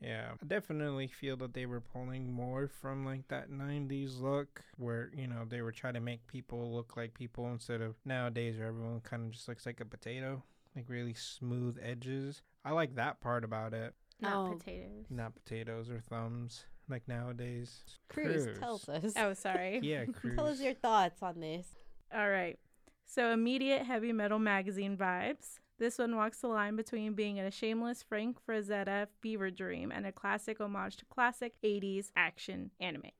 [0.00, 5.10] Yeah, I definitely feel that they were pulling more from like that 90s look where,
[5.16, 8.68] you know, they were trying to make people look like people instead of nowadays where
[8.68, 10.42] everyone kind of just looks like a potato,
[10.74, 12.42] like really smooth edges.
[12.64, 14.52] I like that part about it, Not Oh.
[14.58, 15.06] potatoes.
[15.08, 17.82] not potatoes or thumbs like nowadays.
[18.08, 19.12] Cruz, tell us.
[19.16, 19.80] Oh, sorry.
[19.82, 20.36] Yeah, Cruz.
[20.36, 21.66] Tell us your thoughts on this.
[22.14, 22.58] All right.
[23.06, 25.58] So, immediate heavy metal magazine vibes.
[25.78, 30.12] This one walks the line between being a shameless Frank Frazetta fever dream and a
[30.12, 33.10] classic homage to classic 80s action anime.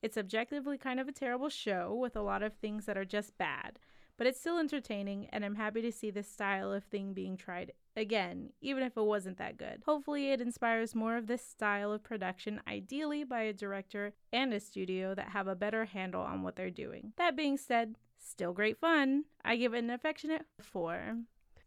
[0.00, 3.36] It's objectively kind of a terrible show with a lot of things that are just
[3.36, 3.78] bad,
[4.16, 7.72] but it's still entertaining, and I'm happy to see this style of thing being tried
[7.96, 9.82] again, even if it wasn't that good.
[9.86, 14.60] Hopefully, it inspires more of this style of production, ideally by a director and a
[14.60, 17.12] studio that have a better handle on what they're doing.
[17.16, 19.24] That being said, still great fun.
[19.44, 21.18] I give it an affectionate 4.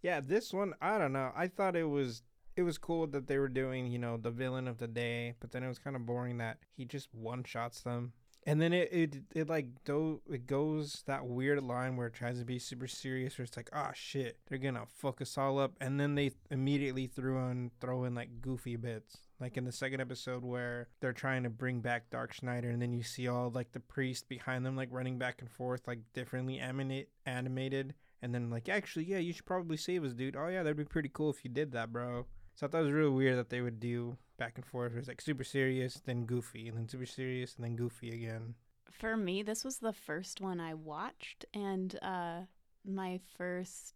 [0.02, 1.32] Yeah, this one I don't know.
[1.36, 2.24] I thought it was
[2.56, 5.52] it was cool that they were doing, you know, the villain of the day, but
[5.52, 8.14] then it was kind of boring that he just one shots them.
[8.48, 12.40] And then it it, it like do it goes that weird line where it tries
[12.40, 15.74] to be super serious where it's like, oh shit, they're gonna fuck us all up.
[15.82, 19.18] And then they immediately threw on throw in like goofy bits.
[19.42, 22.94] Like in the second episode where they're trying to bring back Dark Schneider and then
[22.94, 26.58] you see all like the priest behind them like running back and forth like differently
[26.58, 27.96] animate animated.
[28.22, 30.38] And then like actually yeah you should probably save us dude.
[30.38, 32.26] Oh yeah that'd be pretty cool if you did that bro.
[32.56, 34.98] So i thought it was really weird that they would do back and forth it
[34.98, 38.56] was like super serious then goofy and then super serious and then goofy again
[38.92, 42.42] For me, this was the first one I watched, and uh,
[42.86, 43.96] my first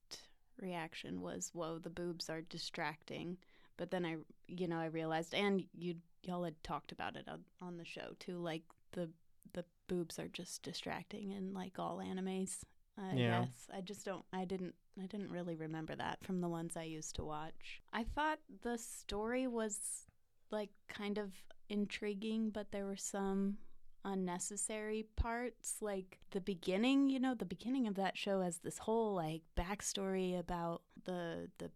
[0.59, 3.37] reaction was, "Whoa, the boobs are distracting."
[3.77, 7.43] But then I, you know, I realized, and you y'all had talked about it on,
[7.61, 9.09] on the show too, like the
[9.53, 12.59] the boobs are just distracting in like all animes.
[12.97, 13.41] I Yeah.
[13.41, 14.25] guess I just don't.
[14.33, 14.75] I didn't.
[15.01, 17.81] I didn't really remember that from the ones I used to watch.
[17.93, 20.05] I thought the story was
[20.51, 21.31] like kind of
[21.69, 23.57] intriguing, but there were some
[24.03, 29.13] unnecessary parts like the beginning you know the beginning of that show has this whole
[29.13, 31.69] like backstory about the the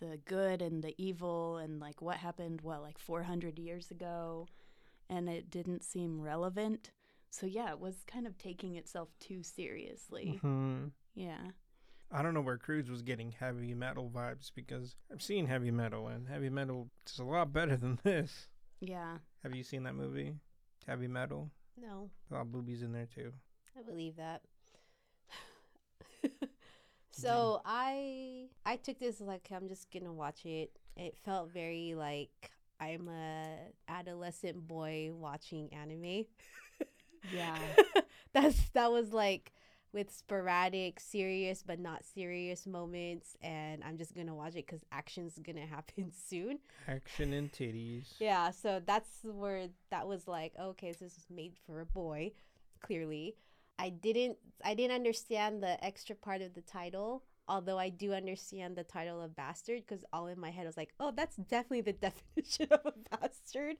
[0.00, 4.46] the good and the evil and like what happened what like 400 years ago
[5.08, 6.90] and it didn't seem relevant.
[7.30, 10.38] So yeah it was kind of taking itself too seriously.
[10.42, 11.38] Hmm yeah
[12.12, 16.08] i don't know where cruz was getting heavy metal vibes because i've seen heavy metal
[16.08, 18.48] and heavy metal is a lot better than this.
[18.80, 19.18] Yeah.
[19.42, 20.34] Have you seen that movie
[20.86, 21.50] heavy metal?
[21.80, 23.32] No, a lot of boobies in there too.
[23.78, 24.42] I believe that.
[27.10, 27.66] so mm-hmm.
[27.66, 30.70] I I took this like I'm just gonna watch it.
[30.96, 33.56] It felt very like I'm a
[33.88, 36.24] adolescent boy watching anime.
[37.32, 37.58] yeah.
[38.32, 39.52] That's that was like
[39.96, 45.38] with sporadic serious but not serious moments and I'm just gonna watch it because action's
[45.38, 46.58] gonna happen soon.
[46.86, 51.54] action and titties Yeah, so that's where that was like, okay, so this is made
[51.66, 52.32] for a boy,
[52.82, 53.36] clearly.
[53.78, 58.76] I didn't I didn't understand the extra part of the title, although I do understand
[58.76, 61.82] the title of bastard because all in my head I was like, oh, that's definitely
[61.82, 61.92] the
[62.36, 63.76] definition of a bastard.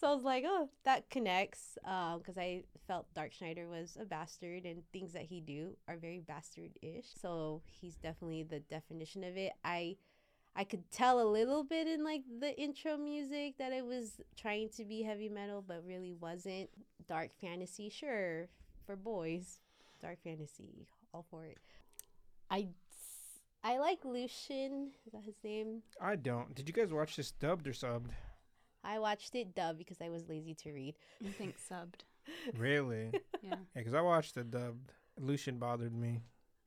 [0.00, 4.04] So I was like, oh, that connects um, because I felt Dark Schneider was a
[4.04, 7.06] bastard and things that he do are very bastard-ish.
[7.20, 9.52] So he's definitely the definition of it.
[9.64, 9.96] I
[10.56, 14.70] I could tell a little bit in like the intro music that it was trying
[14.70, 16.68] to be heavy metal, but really wasn't.
[17.08, 18.48] Dark fantasy, sure,
[18.84, 19.60] for boys.
[20.00, 21.58] Dark fantasy, all for it.
[22.50, 22.68] I
[23.64, 24.90] I like Lucian.
[25.06, 25.82] Is that his name?
[26.00, 28.10] i don't did you guys watch this dubbed or subbed
[28.84, 30.94] I watched it dubbed because I was lazy to read.
[31.26, 32.02] i think subbed
[32.56, 33.10] really
[33.42, 34.92] yeah Yeah, because I watched the dubbed.
[35.20, 36.20] Lucian bothered me.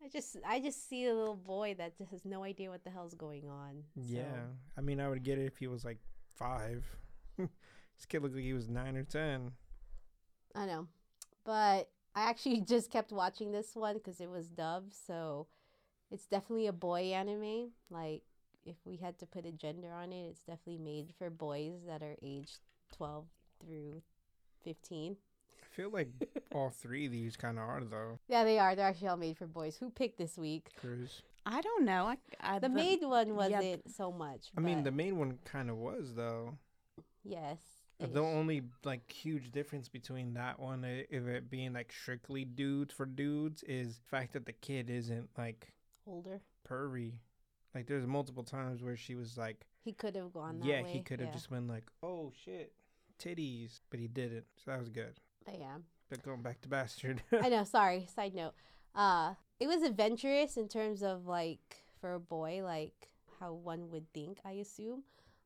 [0.04, 2.89] I just I just see a little boy that just has no idea what the
[2.89, 3.84] hell's going on.
[3.96, 4.46] So, Yeah,
[4.78, 6.00] I mean, I would get it if he was like
[6.36, 6.84] five,
[7.38, 9.52] This kid looked like he was nine or ten.
[10.56, 10.88] I know.
[11.46, 14.94] But I actually just kept watching this one because it was dubbed.
[15.08, 15.48] So
[16.12, 17.72] it's definitely a boy anime.
[17.89, 18.22] Like,
[18.66, 22.01] if we had to put a gender on it, it's definitely made for boys that
[22.03, 22.59] are aged
[22.95, 23.26] 12
[23.66, 24.01] through
[24.64, 25.16] 15.
[25.62, 26.09] I feel like
[26.53, 28.20] all three of these kind of are though.
[28.28, 28.76] Yeah, they are.
[28.76, 29.78] They're actually all made for boys.
[29.78, 30.68] Who picked this week?
[30.80, 31.22] Cruz.
[31.45, 32.05] I don't know.
[32.05, 33.80] I, I The main one wasn't Yep.
[33.95, 34.51] so much.
[34.55, 36.57] I mean, the main one kind of was though.
[37.24, 37.57] yes.
[37.99, 42.91] The only like huge difference between that one, i- if it being like strictly dudes
[42.93, 45.72] for dudes, is the fact that the kid isn't like
[46.06, 46.41] older.
[46.68, 47.14] pervy.
[47.74, 50.89] Like there's multiple times where she was like, He could have gone that yeah, way.
[50.89, 51.34] he could have yeah.
[51.34, 52.74] just been like, oh shit,
[53.18, 54.45] titties, but he didn't.
[54.58, 55.20] So that was good.
[55.45, 55.78] But yeah.
[56.10, 57.22] But going back to bastard.
[57.41, 57.64] I know.
[57.64, 58.08] Sorry.
[58.16, 58.54] Side note.
[58.93, 64.12] Uh, it was adventurous in terms of like for a boy, like how one would
[64.14, 64.39] think.
[64.45, 65.04] I assume.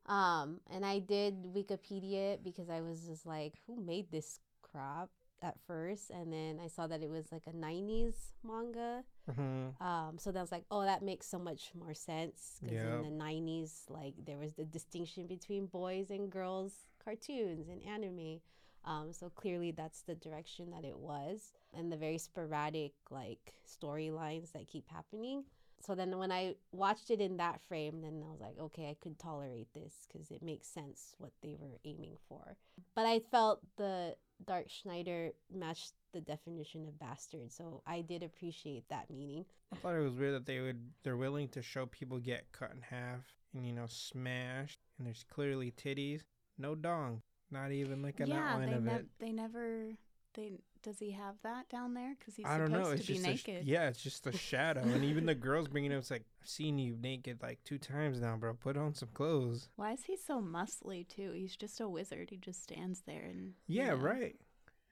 [0.08, 5.10] Um, and I did Wikipedia it because I was just like, who made this crap
[5.42, 9.04] at first, and then I saw that it was like a '90s manga.
[9.34, 12.84] hmm Um, so that was like, oh, that makes so much more sense because Yep.
[12.84, 18.40] in the '90s, like there was the distinction between boys and girls cartoons and anime.
[18.86, 24.52] Um, so clearly that's the direction that it was, and the very sporadic like storylines
[24.54, 25.44] that keep happening.
[25.82, 28.96] So then when I watched it in that frame, then I was like, okay, I
[29.00, 32.58] could tolerate this because it makes sense what they were aiming for.
[32.96, 34.16] But I felt the
[34.46, 39.46] Dark Schneider matched the definition of bastard, so I did appreciate that meaning.
[39.74, 42.72] I thought it was weird that they would they're willing to show people get cut
[42.72, 46.22] in half and you know smashed, and there's clearly titties,
[46.58, 47.22] no dong,
[47.52, 49.06] not even like an yeah, outline they, of nev- it.
[49.20, 49.92] they never.
[50.34, 50.52] They
[50.86, 52.16] does he have that down there?
[52.18, 52.92] Because he's I don't supposed know.
[52.94, 53.66] It's to be just a naked.
[53.68, 55.98] yeah, it's just a shadow, and even the girls bringing it.
[55.98, 58.54] It's like I've seen you naked like two times now, bro.
[58.54, 59.68] Put on some clothes.
[59.76, 61.32] Why is he so muscly too?
[61.34, 62.30] He's just a wizard.
[62.30, 63.54] He just stands there and.
[63.68, 64.36] you Yeah, know, right.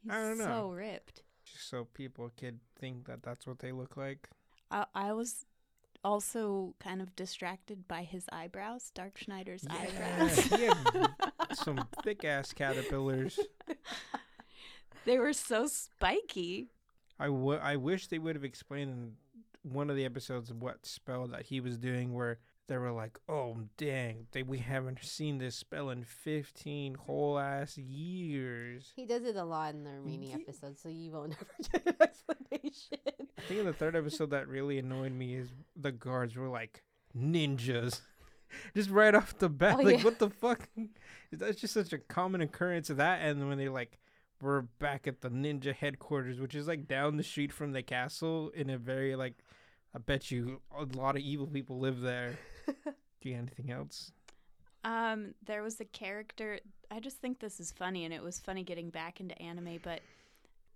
[0.10, 0.46] I don't know.
[0.46, 1.24] so ripped.
[1.46, 4.30] Just so people could think that that's what they look like.
[4.72, 5.46] I, I was
[6.04, 10.38] also kind of distracted by his eyebrows, Dark Schneider's Yeah, eyebrows.
[10.40, 10.78] he had
[11.54, 13.40] some thick ass caterpillars.
[15.06, 16.70] they were so spiky.
[17.20, 21.28] I, w- I wish they would have explained in one of the episodes what spell
[21.28, 25.56] that he was doing where they were like, oh, dang, they, we haven't seen this
[25.56, 28.92] spell in 15 whole ass years.
[28.96, 31.34] He does it a lot in the remaining Ye- episodes, so you won't
[31.74, 32.98] ever get an explanation.
[33.38, 36.84] I think in the third episode that really annoyed me is the guards were like
[37.18, 38.02] ninjas.
[38.76, 39.78] Just right off the bat.
[39.80, 40.04] Oh, like, yeah.
[40.04, 40.70] what the fuck?
[41.32, 43.22] That's just such a common occurrence of that.
[43.24, 43.98] And when they're like,
[44.44, 48.52] we're back at the ninja headquarters, which is like down the street from the castle
[48.54, 49.36] in a very, like,
[49.96, 52.38] I bet you a lot of evil people live there.
[53.22, 54.12] Do you have anything else?
[54.84, 56.60] Um, there was a character.
[56.92, 59.80] I just think this is funny, and it was funny getting back into anime.
[59.82, 60.02] But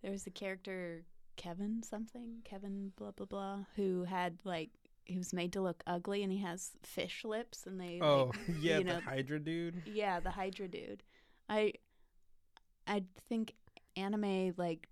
[0.01, 1.03] there was a character,
[1.35, 4.69] Kevin something, Kevin blah blah blah, who had like
[5.05, 8.39] he was made to look ugly, and he has fish lips, and they Oh, like,
[8.61, 9.81] yeah, you the know, Hydra dude.
[9.85, 11.03] yeah, the Hydra dude.
[11.49, 11.73] I
[12.87, 13.53] I think
[13.95, 14.87] anime like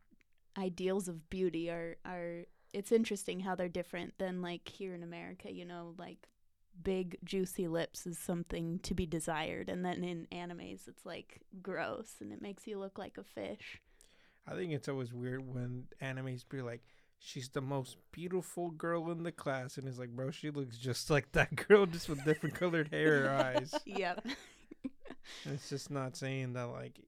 [0.57, 5.51] ideals of beauty are are it's interesting how they're different than like here in America,
[5.51, 6.27] you know, like
[6.83, 12.15] big juicy lips is something to be desired and then in animes it's like gross
[12.19, 13.81] and it makes you look like a fish.
[14.47, 16.83] I think it's always weird when animes be like,
[17.19, 19.77] she's the most beautiful girl in the class.
[19.77, 23.25] And it's like, bro, she looks just like that girl, just with different colored hair
[23.25, 23.73] or eyes.
[23.85, 24.23] yep.
[25.43, 26.99] And it's just not saying that like,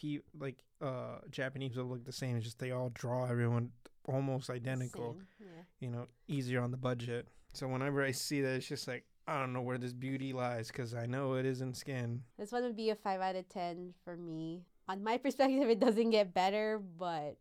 [0.00, 2.36] pe- like uh Japanese will look the same.
[2.36, 3.70] It's just they all draw everyone
[4.06, 5.16] almost identical.
[5.40, 5.46] Yeah.
[5.80, 7.28] You know, easier on the budget.
[7.52, 10.68] So whenever I see that, it's just like I don't know where this beauty lies
[10.68, 12.22] because I know it isn't skin.
[12.38, 14.64] This one would be a 5 out of 10 for me.
[14.88, 17.36] On my perspective, it doesn't get better, but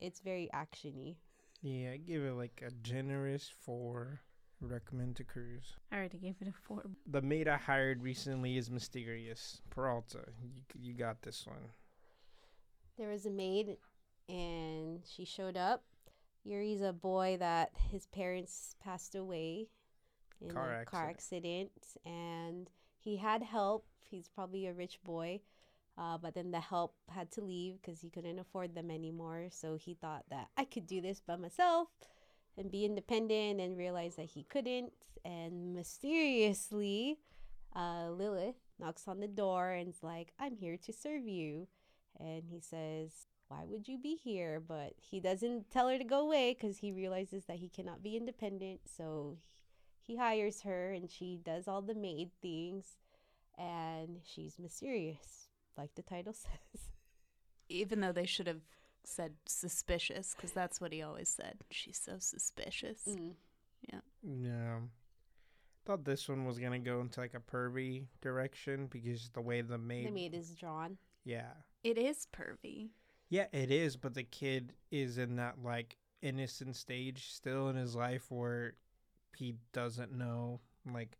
[0.00, 1.16] it's very actiony.
[1.62, 4.20] Yeah, I give it like a generous four.
[4.62, 5.72] Recommend to Cruz.
[5.90, 6.82] I already gave it a four.
[7.06, 9.62] The maid I hired recently is mysterious.
[9.70, 11.70] Peralta, you, you got this one.
[13.00, 13.78] There was a maid,
[14.28, 15.84] and she showed up.
[16.44, 19.68] Yuri's a boy that his parents passed away
[20.38, 21.70] in Car a car accident.
[21.76, 23.86] accident, and he had help.
[24.02, 25.40] He's probably a rich boy,
[25.96, 29.46] uh, but then the help had to leave because he couldn't afford them anymore.
[29.50, 31.88] So he thought that I could do this by myself
[32.58, 34.92] and be independent, and realized that he couldn't.
[35.24, 37.18] And mysteriously,
[37.74, 41.66] uh, Lilith knocks on the door and is like, "I'm here to serve you."
[42.20, 44.60] And he says, Why would you be here?
[44.60, 48.16] But he doesn't tell her to go away because he realizes that he cannot be
[48.16, 48.80] independent.
[48.96, 49.38] So
[50.06, 52.96] he, he hires her and she does all the maid things
[53.58, 55.48] and she's mysterious.
[55.76, 56.82] like the title says.
[57.68, 58.62] Even though they should have
[59.04, 61.58] said suspicious, because that's what he always said.
[61.70, 63.02] She's so suspicious.
[63.08, 63.32] Mm.
[64.22, 64.78] Yeah.
[65.86, 69.78] Thought this one was gonna go into like a pervy direction because the way the
[69.78, 70.06] maid.
[70.06, 70.98] The maid is drawn.
[71.24, 71.52] Yeah.
[71.82, 72.90] It is pervy.
[73.28, 77.94] Yeah, it is, but the kid is in that like innocent stage still in his
[77.96, 78.74] life where
[79.36, 80.60] he doesn't know
[80.92, 81.16] like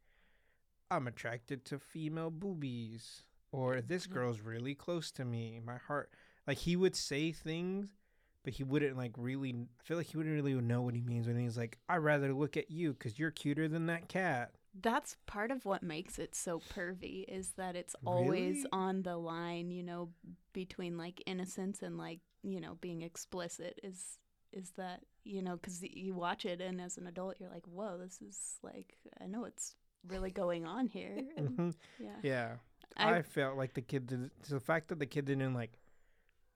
[0.91, 3.23] I'm attracted to female boobies
[3.53, 4.11] or this Mhm.
[4.11, 5.61] girl's really close to me.
[5.65, 6.13] My heart
[6.47, 7.97] like he would say things
[8.43, 11.27] but he wouldn't like really I feel like he wouldn't really know what he means
[11.27, 14.55] when he's like I'd rather look at you cuz you're cuter than that cat.
[14.79, 18.68] That's part of what makes it so pervy is that it's always Really?
[18.73, 20.11] on the line, you know,
[20.53, 24.18] between like innocence and like, you know, being explicit is
[24.53, 27.99] is that, you know, cuz you watch it and as an adult you're like, "Whoa,
[27.99, 31.75] this is like I know it's really going on here." And, Mhm.
[31.99, 32.16] yeah.
[32.23, 32.57] Yeah.
[32.97, 35.79] I, I, felt like the kid did so the fact that the kid didn't like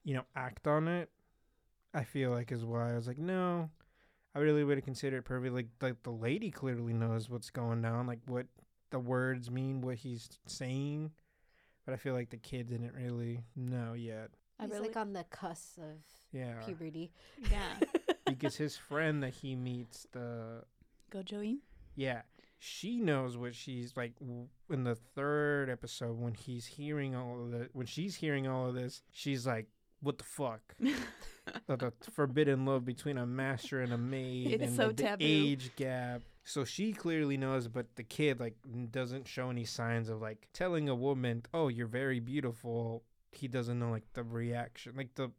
[0.04, 1.08] you know act on it
[1.94, 3.70] i feel like is why i was like no
[4.34, 7.80] i really would have considered it perfect like like the lady clearly knows what's going
[7.82, 8.46] down like what
[8.90, 11.10] the words mean what he's saying
[11.84, 15.12] but i feel like the kid didn't really know yet I He's really like on
[15.12, 15.98] the cusp of
[16.32, 17.10] yeah puberty.
[17.50, 17.74] yeah.
[18.26, 20.62] because his friend that he meets the
[21.12, 21.56] Gojoin.
[21.96, 22.22] yeah
[22.60, 27.50] she knows what she's like w- in the third episode when he's hearing all of
[27.50, 29.66] the when she's hearing all of this she's like
[30.00, 30.60] what the fuck
[31.66, 35.24] the, forbidden love between a master and a maid It's and so the, the taboo.
[35.26, 38.54] age gap so she clearly knows but the kid like
[38.90, 43.78] doesn't show any signs of like telling a woman oh you're very beautiful he doesn't
[43.78, 45.30] know like the reaction like the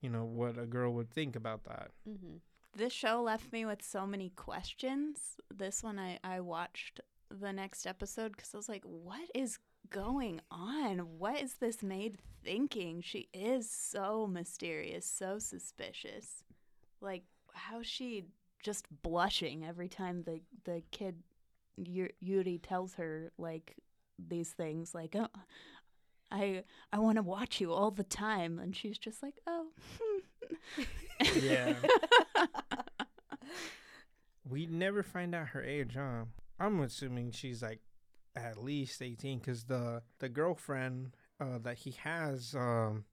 [0.00, 2.36] you know what a girl would think about that hmm
[2.76, 5.38] this show left me with so many questions.
[5.52, 9.58] This one I, I watched the next episode because I was like, what is
[9.90, 10.98] going on?
[11.18, 13.02] What is this maid thinking?
[13.02, 16.44] She is so mysterious, so suspicious.
[17.00, 18.24] Like, how's she
[18.62, 21.22] just blushing every time the, the kid,
[21.76, 23.76] Yu- Yuri, tells her, like,
[24.18, 24.94] these things?
[24.94, 25.28] Like, oh,
[26.30, 28.58] I, I want to watch you all the time.
[28.58, 29.66] And she's just like, oh.
[31.42, 31.74] Yeah.
[34.48, 36.24] We never find out her age, huh?
[36.58, 37.80] I'm assuming she's like
[38.36, 43.04] at least 18 because the the girlfriend uh, that he has, um,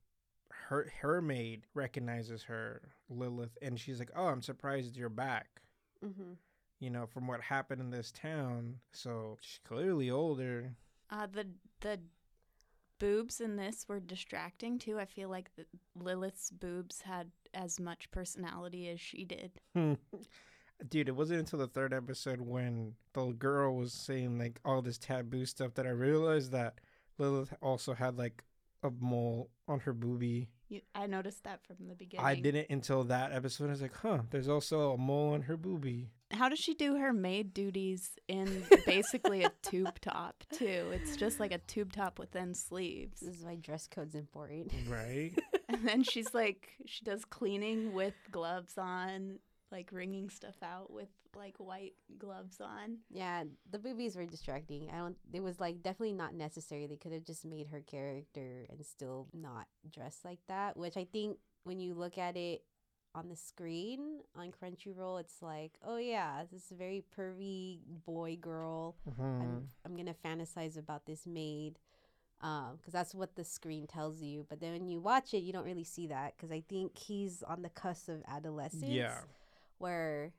[0.50, 5.62] her her maid recognizes her, Lilith, and she's like, "Oh, I'm surprised you're back."
[6.02, 6.34] hmm
[6.80, 10.74] You know, from what happened in this town, so she's clearly older.
[11.10, 11.46] Uh, the
[11.80, 12.00] the
[12.98, 14.98] boobs in this were distracting too.
[14.98, 19.60] I feel like the, Lilith's boobs had as much personality as she did.
[20.86, 24.98] Dude, it wasn't until the third episode when the girl was saying like all this
[24.98, 26.80] taboo stuff that I realized that
[27.18, 28.44] Lilith also had like
[28.82, 30.48] a mole on her boobie.
[30.68, 32.26] You, I noticed that from the beginning.
[32.26, 33.66] I didn't until that episode.
[33.66, 36.08] I was like, huh, there's also a mole on her boobie.
[36.30, 40.90] How does she do her maid duties in basically a tube top too?
[40.92, 44.72] It's just like a tube top with thin sleeves, This is why dress code's important.
[44.86, 45.32] Right?
[45.68, 49.38] and then she's like she does cleaning with gloves on,
[49.70, 52.98] like wringing stuff out with like white gloves on.
[53.10, 54.90] Yeah, the boobies were distracting.
[54.92, 55.16] I don't.
[55.32, 56.86] It was like definitely not necessary.
[56.86, 60.76] They could have just made her character and still not dressed like that.
[60.76, 62.62] Which I think when you look at it
[63.14, 68.36] on the screen on Crunchyroll, it's like, oh yeah, this is a very pervy boy
[68.40, 68.96] girl.
[69.08, 69.40] Mhm.
[69.40, 71.78] I'm I'm gonna fantasize about this maid,
[72.40, 74.46] um, because that's what the screen tells you.
[74.48, 77.42] But then when you watch it, you don't really see that because I think he's
[77.42, 79.20] on the cusp of adolescence Yeah.
[79.78, 80.32] Where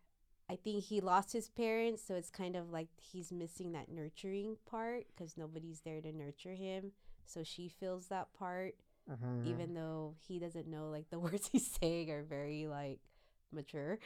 [0.49, 4.57] I think he lost his parents, so it's kind of like he's missing that nurturing
[4.69, 6.91] part because nobody's there to nurture him.
[7.25, 8.75] So she feels that part,
[9.09, 9.45] Mhm.
[9.47, 12.99] even though he doesn't know like the words he's saying are very like
[13.51, 13.99] mature.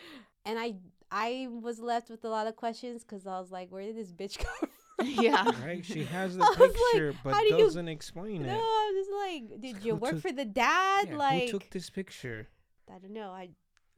[0.46, 0.76] And I
[1.12, 4.12] I was left with a lot of questions because I was like, where did this
[4.12, 4.70] bitch come from?
[5.06, 5.50] Yeah.
[5.66, 5.84] Right?
[5.86, 8.52] She has the was like, picture, but do doesn't explain No, it.
[8.58, 11.08] No, I'm just like, did you who work took- for the dad?
[11.10, 12.48] Yeah, like, who took this picture?
[12.94, 13.32] I don't know.
[13.32, 13.50] I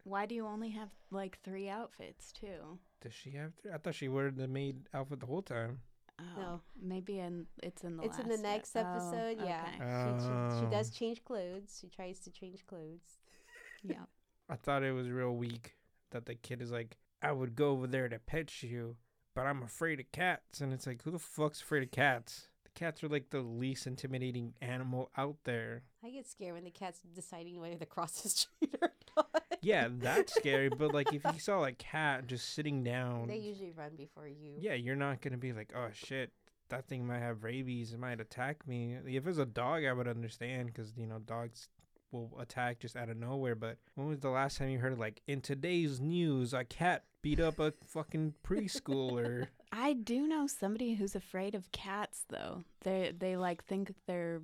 [0.05, 2.79] Why do you only have like three outfits too?
[3.01, 3.51] Does she have?
[3.61, 3.71] Three?
[3.73, 5.79] I thought she wore the maid outfit the whole time.
[6.19, 6.61] Oh, No.
[6.81, 9.37] maybe in it's in the it's in the last next ep- oh, episode.
[9.45, 10.19] yeah, oh, okay.
[10.19, 10.69] she, she, she Oh.
[10.71, 11.77] does change clothes.
[11.81, 13.19] She tries to change clothes.
[13.83, 14.05] yeah.
[14.47, 15.75] I thought it was real weak
[16.11, 18.95] that the kid is like, I would go over there to pet you,
[19.33, 20.61] but I'm afraid of cats.
[20.61, 22.47] And it's like, who the fuck's afraid of cats?
[22.75, 25.83] Cats are like the least intimidating animal out there.
[26.03, 29.43] I get scared when the cat's deciding whether to cross the street or not.
[29.61, 30.69] Yeah, that's scary.
[30.69, 34.55] But like, if you saw a cat just sitting down, They usually run before you.
[34.59, 36.31] yeah, you're not gonna be like, oh shit,
[36.69, 37.93] that thing might have rabies.
[37.93, 38.97] It might attack me.
[39.05, 41.69] If it was a dog, I would understand because you know dogs
[42.11, 43.55] will attack just out of nowhere.
[43.55, 47.39] But when was the last time you heard like in today's news a cat beat
[47.39, 49.47] up a fucking preschooler?
[49.71, 52.63] I do know somebody who's afraid of cats though.
[52.81, 54.43] They they like think they're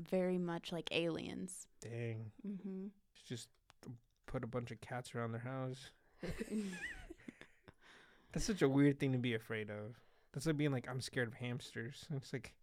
[0.00, 1.66] very much like aliens.
[1.82, 2.86] Dang, Mm-hmm.
[3.28, 3.48] just
[4.26, 5.90] put a bunch of cats around their house.
[8.32, 9.94] That's such a weird thing to be afraid of.
[10.32, 12.06] That's like being like I'm scared of hamsters.
[12.16, 12.54] It's like,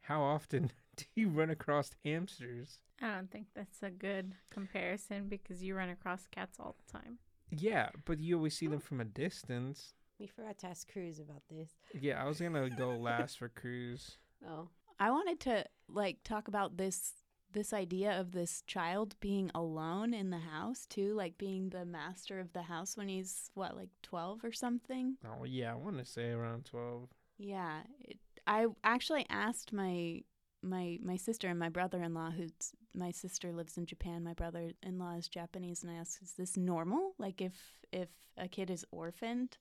[0.00, 2.78] how often do you run across hamsters?
[3.02, 7.18] I don't think that's a good comparison because you run across cats all the time.
[7.50, 9.94] Yeah, but you always see them from a distance.
[10.18, 11.70] We forgot to ask Cruz about this.
[11.98, 14.18] Yeah, I was gonna go last for Cruz.
[14.46, 17.14] Oh, I wanted to like talk about this
[17.52, 22.38] this idea of this child being alone in the house too, like being the master
[22.38, 25.16] of the house when he's what, like 12 or something.
[25.24, 27.08] Oh yeah, I want to say around twelve.
[27.38, 30.22] Yeah, it, I actually asked my
[30.62, 32.52] my my sister and my brother-in-law who's
[32.94, 37.14] my sister lives in Japan, my brother-in-law is Japanese and I asked is this normal?
[37.18, 37.54] Like if
[37.92, 39.58] if a kid is orphaned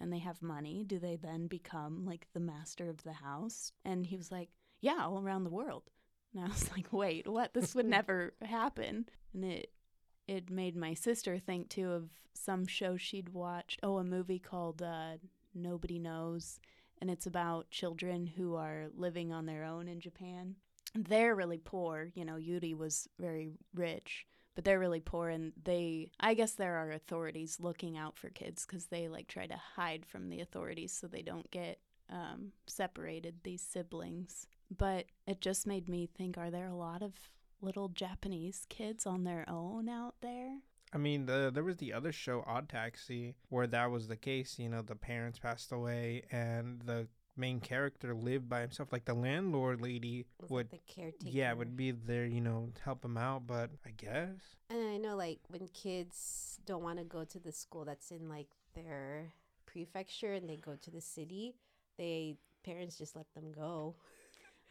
[0.00, 3.72] and they have money, do they then become like the master of the house?
[3.84, 4.48] And he was like,
[4.80, 5.90] "Yeah, all around the world."
[6.34, 7.54] And I was like, "Wait, what?
[7.54, 9.72] This would never happen." And it
[10.26, 13.80] it made my sister think too of some show she'd watched.
[13.82, 15.16] Oh, a movie called uh,
[15.54, 16.60] Nobody Knows
[17.00, 20.56] and it's about children who are living on their own in Japan.
[20.94, 22.10] They're really poor.
[22.14, 26.76] You know, Yuri was very rich, but they're really poor, and they, I guess, there
[26.76, 30.92] are authorities looking out for kids because they like try to hide from the authorities
[30.92, 31.78] so they don't get
[32.10, 34.46] um, separated, these siblings.
[34.76, 37.14] But it just made me think are there a lot of
[37.60, 40.58] little Japanese kids on their own out there?
[40.92, 44.58] I mean, the there was the other show, Odd Taxi, where that was the case.
[44.58, 48.92] You know, the parents passed away, and the main character lived by himself.
[48.92, 51.30] Like the landlord lady was would, like the caretaker.
[51.30, 52.26] yeah, would be there.
[52.26, 53.46] You know, to help him out.
[53.46, 57.52] But I guess And I know, like, when kids don't want to go to the
[57.52, 59.32] school that's in like their
[59.66, 61.54] prefecture and they go to the city,
[61.98, 63.94] they parents just let them go.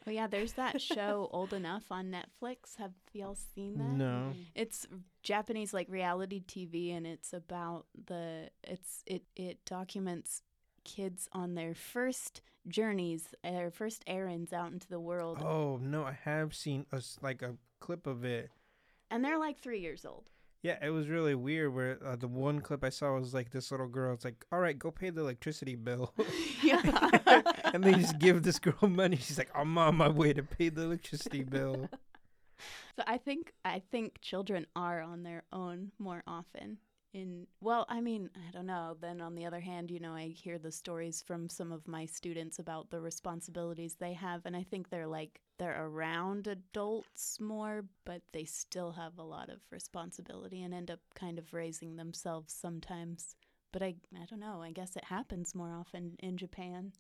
[0.08, 2.78] Oh yeah, there's that show Old Enough on Netflix.
[2.78, 3.90] Have y'all seen that?
[3.90, 4.34] no.
[4.56, 4.88] It's
[5.24, 10.42] Japanese like reality TV and it's about the it's it it documents
[10.86, 15.40] kids on their first journeys, their first errands out into the world.
[15.44, 18.50] Oh no, I have seen a s like a clip of it.
[19.12, 20.30] And they're like 3 years old.
[20.62, 21.74] Yeah, it was really weird.
[21.74, 24.14] Where uh, the one clip I saw was like this little girl.
[24.14, 26.14] It's like, all right, go pay the electricity bill,
[26.64, 26.82] yeah.
[27.74, 29.18] and they just give this girl money.
[29.18, 31.90] She's like, I'm on my way to pay the electricity bill.
[32.96, 36.78] So I think I think children are on their own more often.
[37.14, 38.96] In well, I mean, I don't know.
[39.00, 42.06] Then on the other hand, you know, I hear the stories from some of my
[42.06, 47.86] students about the responsibilities they have, and I think they're like they're around adults more,
[48.06, 52.54] but they still have a lot of responsibility and end up kind of raising themselves
[52.54, 53.36] sometimes.
[53.72, 54.62] But I I don't know.
[54.62, 56.92] I guess it happens more often in Japan.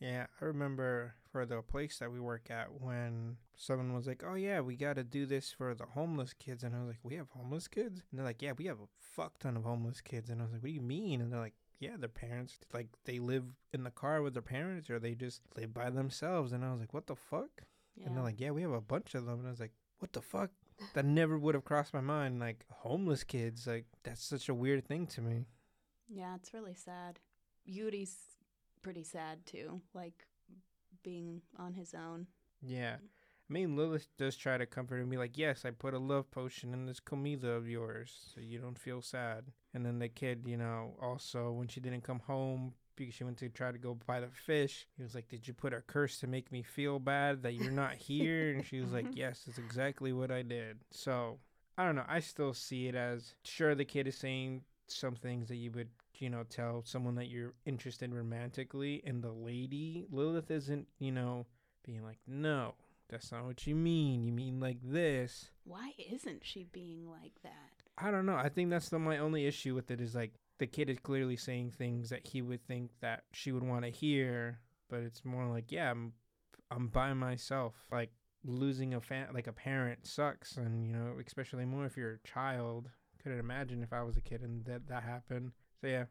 [0.00, 4.34] Yeah, I remember for the place that we work at when someone was like, "Oh
[4.34, 7.14] yeah, we got to do this for the homeless kids," and I was like, "We
[7.14, 10.30] have homeless kids?" And they're like, "Yeah, we have a fuck ton of homeless kids,"
[10.30, 12.88] and I was like, "What do you mean?" And they're like, "Yeah, their parents like
[13.04, 16.64] they live in the car with their parents, or they just live by themselves." And
[16.64, 17.62] I was like, "What the fuck?"
[17.94, 18.06] Yeah.
[18.06, 20.12] And they're like, "Yeah, we have a bunch of them," and I was like, "What
[20.12, 20.50] the fuck?"
[20.94, 22.40] That never would have crossed my mind.
[22.40, 25.46] Like homeless kids, like that's such a weird thing to me.
[26.08, 27.20] Yeah, it's really sad.
[27.64, 28.33] Yuri's
[28.84, 30.26] pretty sad too, like
[31.02, 32.28] being on his own.
[32.62, 32.96] Yeah.
[33.50, 36.30] I mean, Lilith does try to comfort him be like, Yes, I put a love
[36.30, 39.46] potion in this comida of yours so you don't feel sad.
[39.74, 43.38] And then the kid, you know, also, when she didn't come home because she went
[43.38, 46.18] to try to go buy the fish, he was like, Did you put a curse
[46.20, 48.54] to make me feel bad that you're not here?
[48.54, 50.78] and she was like, Yes, it's exactly what I did.
[50.90, 51.38] So,
[51.76, 52.06] I don't know.
[52.08, 55.88] I still see it as sure, the kid is saying some things that you would
[56.20, 61.46] you know tell someone that you're interested romantically and the lady lilith isn't you know
[61.84, 62.74] being like no
[63.08, 64.22] that's not what you mean.
[64.22, 65.50] You mean like this.
[65.64, 67.70] Why isn't she being like that?
[67.96, 68.34] i don't know.
[68.34, 71.36] I think that's the my only issue with it is like the kid is clearly
[71.36, 74.58] saying things that he would think that she would want to hear
[74.90, 76.12] but it's more like yeah i'm
[76.70, 77.74] i'm by myself.
[77.92, 78.10] Like
[78.44, 82.28] losing a fan like a parent sucks and you know especially more if you're a
[82.28, 82.90] child.
[83.22, 85.52] Couldn't imagine if i was a kid and that that happened
[85.84, 86.04] so yeah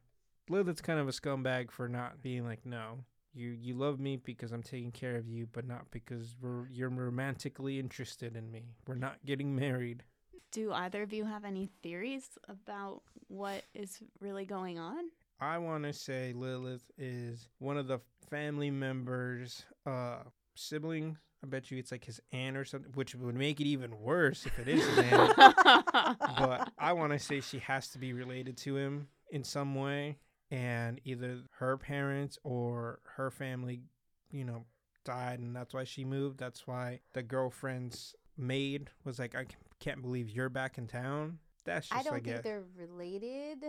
[0.49, 2.99] lilith's kind of a scumbag for not being like no
[3.33, 6.89] you you love me because i'm taking care of you but not because we're you're
[6.89, 10.03] romantically interested in me we're not getting married
[10.51, 15.05] Do either of you have any theories about what is really going on?
[15.39, 17.99] I want to say Lilith is one of the
[18.29, 20.19] family members, uh,
[20.53, 21.17] sibling.
[21.43, 24.45] I bet you it's like his aunt or something, which would make it even worse
[24.45, 25.35] if it is his aunt.
[26.37, 30.19] but I want to say she has to be related to him in some way,
[30.51, 33.81] and either her parents or her family,
[34.31, 34.63] you know,
[35.03, 36.37] died, and that's why she moved.
[36.37, 39.47] That's why the girlfriend's maid was like, "I
[39.79, 43.65] can't believe you're back in town." That's just, I don't I think they're related.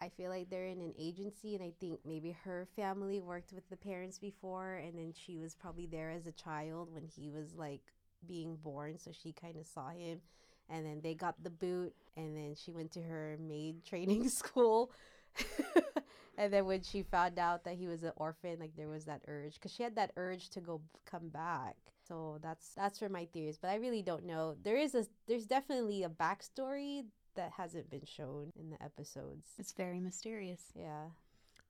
[0.00, 3.68] I feel like they're in an agency, and I think maybe her family worked with
[3.68, 7.54] the parents before, and then she was probably there as a child when he was
[7.56, 7.82] like
[8.26, 10.20] being born, so she kind of saw him,
[10.68, 14.90] and then they got the boot, and then she went to her maid training school.
[16.38, 19.22] and then when she found out that he was an orphan, like there was that
[19.28, 21.76] urge, because she had that urge to go come back.
[22.06, 24.56] So that's that's for my theories, but I really don't know.
[24.62, 27.04] There is a there's definitely a backstory
[27.34, 29.46] that hasn't been shown in the episodes.
[29.58, 30.72] it's very mysterious.
[30.74, 31.10] Yeah,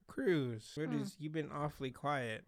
[0.07, 1.03] Cruz, what Hmm.
[1.03, 2.45] is you've been awfully quiet,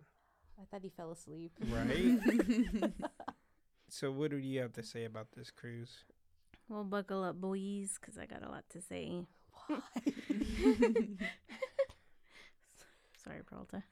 [0.61, 1.53] I thought he fell asleep.
[1.68, 2.92] right?
[3.88, 6.05] so what do you have to say about this Cruz?
[6.70, 9.26] Well, buckle up, boys, because I got a lot to say.
[9.66, 9.80] Why?
[13.24, 13.82] Sorry, Peralta.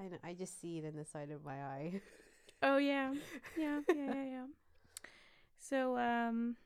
[0.00, 2.00] I know, I just see it in the side of my eye.
[2.62, 3.14] Oh yeah,
[3.56, 4.46] yeah, yeah, yeah, yeah.
[5.60, 6.56] So, um,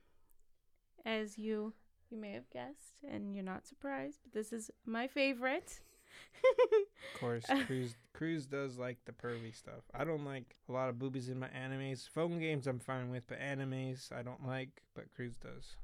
[1.05, 1.75] as you
[2.11, 5.81] you may have guessed, and you're not surprised, but this is my favorite.
[7.15, 9.83] Of course, Cruz Cruz does like the pervy stuff.
[9.95, 12.09] I don't like a lot of boobies in my animes.
[12.09, 14.83] Phone games I'm fine with, but animes I don't like.
[14.95, 15.77] But Cruz does.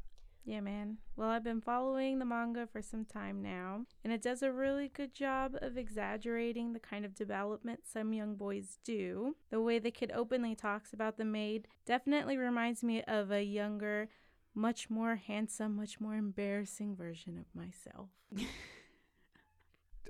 [0.44, 0.96] Yeah, man.
[1.16, 4.88] Well, I've been following the manga for some time now, and it does a really
[4.88, 9.36] good job of exaggerating the kind of development some young boys do.
[9.50, 14.08] The way the kid openly talks about the maid definitely reminds me of a younger,
[14.54, 18.08] much more handsome, much more embarrassing version of myself.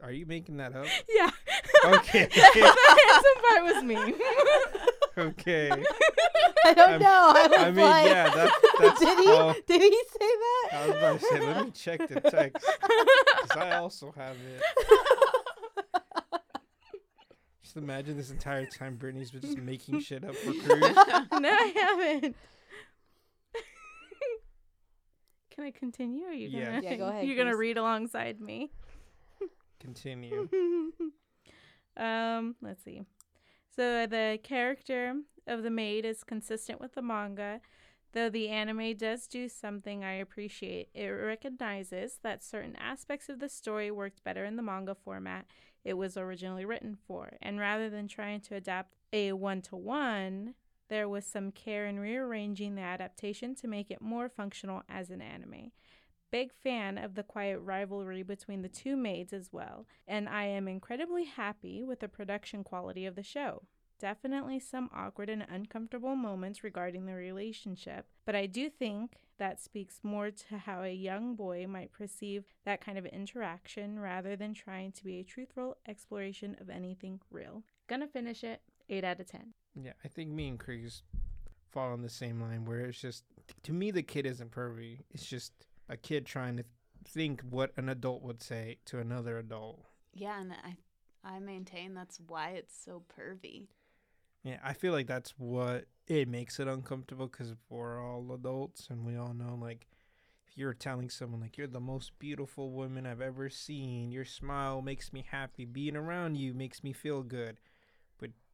[0.03, 0.87] Are you making that up?
[1.09, 1.31] Yeah.
[1.85, 2.27] Okay.
[2.35, 4.15] the handsome part was me.
[5.19, 5.71] okay.
[6.65, 7.33] I don't I'm- know.
[7.35, 9.27] I, was I mean, like, yeah, that, that's did he?
[9.31, 9.55] all.
[9.67, 10.69] Did he say that?
[10.73, 12.67] I was about to say, let me check the text
[13.43, 14.63] because I also have it.
[17.63, 20.81] Just imagine this entire time Brittany's been just making shit up for Cruz.
[21.41, 22.37] no, I haven't.
[25.51, 26.25] Can I continue?
[26.25, 26.65] Or are you Yeah.
[26.67, 28.71] gonna Yeah, go ahead, You're gonna read alongside me.
[29.81, 30.49] Continue.
[31.97, 33.03] um, let's see.
[33.75, 35.15] So the character
[35.47, 37.61] of the maid is consistent with the manga,
[38.13, 40.91] though the anime does do something I appreciate.
[40.95, 45.47] It recognizes that certain aspects of the story worked better in the manga format
[45.85, 50.55] it was originally written for, and rather than trying to adapt a one to one,
[50.89, 55.23] there was some care in rearranging the adaptation to make it more functional as an
[55.23, 55.73] anime
[56.31, 60.69] big fan of the quiet rivalry between the two maids as well, and I am
[60.69, 63.63] incredibly happy with the production quality of the show.
[63.99, 70.01] Definitely some awkward and uncomfortable moments regarding the relationship, but I do think that speaks
[70.03, 74.93] more to how a young boy might perceive that kind of interaction rather than trying
[74.93, 77.63] to be a truthful exploration of anything real.
[77.89, 79.53] Gonna finish it 8 out of 10.
[79.75, 81.03] Yeah, I think me and Cruz
[81.71, 83.25] fall on the same line where it's just,
[83.63, 85.01] to me, the kid isn't pervy.
[85.11, 85.53] It's just
[85.91, 86.65] a kid trying to
[87.05, 89.85] think what an adult would say to another adult.
[90.13, 90.77] yeah, and I
[91.25, 93.69] I maintain that's why it's so pervy.
[94.43, 99.05] Yeah, I feel like that's what it makes it uncomfortable because we're all adults and
[99.05, 99.87] we all know, like,
[100.47, 104.81] if you're telling someone, like, you're the most beautiful woman I've ever seen, your smile
[104.83, 107.61] makes me happy, being around you makes me feel good,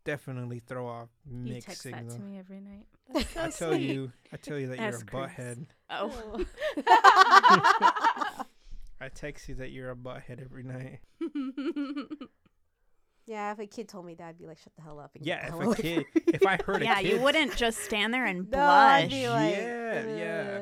[0.07, 2.15] definitely throw off You mixed text signals.
[2.15, 2.87] that to me every night.
[3.35, 3.91] That's so I tell sweet.
[3.91, 5.33] you, I tell you that you're a Ask Chris.
[5.33, 5.67] butthead.
[5.91, 6.45] Oh,
[9.01, 11.01] I text you that you're a butthead every night.
[13.27, 15.11] yeah, if a kid told me that, I'd be like, shut the hell up.
[15.17, 16.23] and Yeah, if a kid, me.
[16.29, 19.11] if I heard a yeah, kid, you wouldn't just stand there and No, I'd blush.
[19.11, 20.59] be like, Yeah, yeah.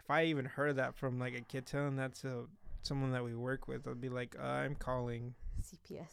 [0.00, 2.48] If I even heard that from like a kid telling that to
[2.82, 6.08] someone that we work with, I'd be like, uh, I'm calling, CPS.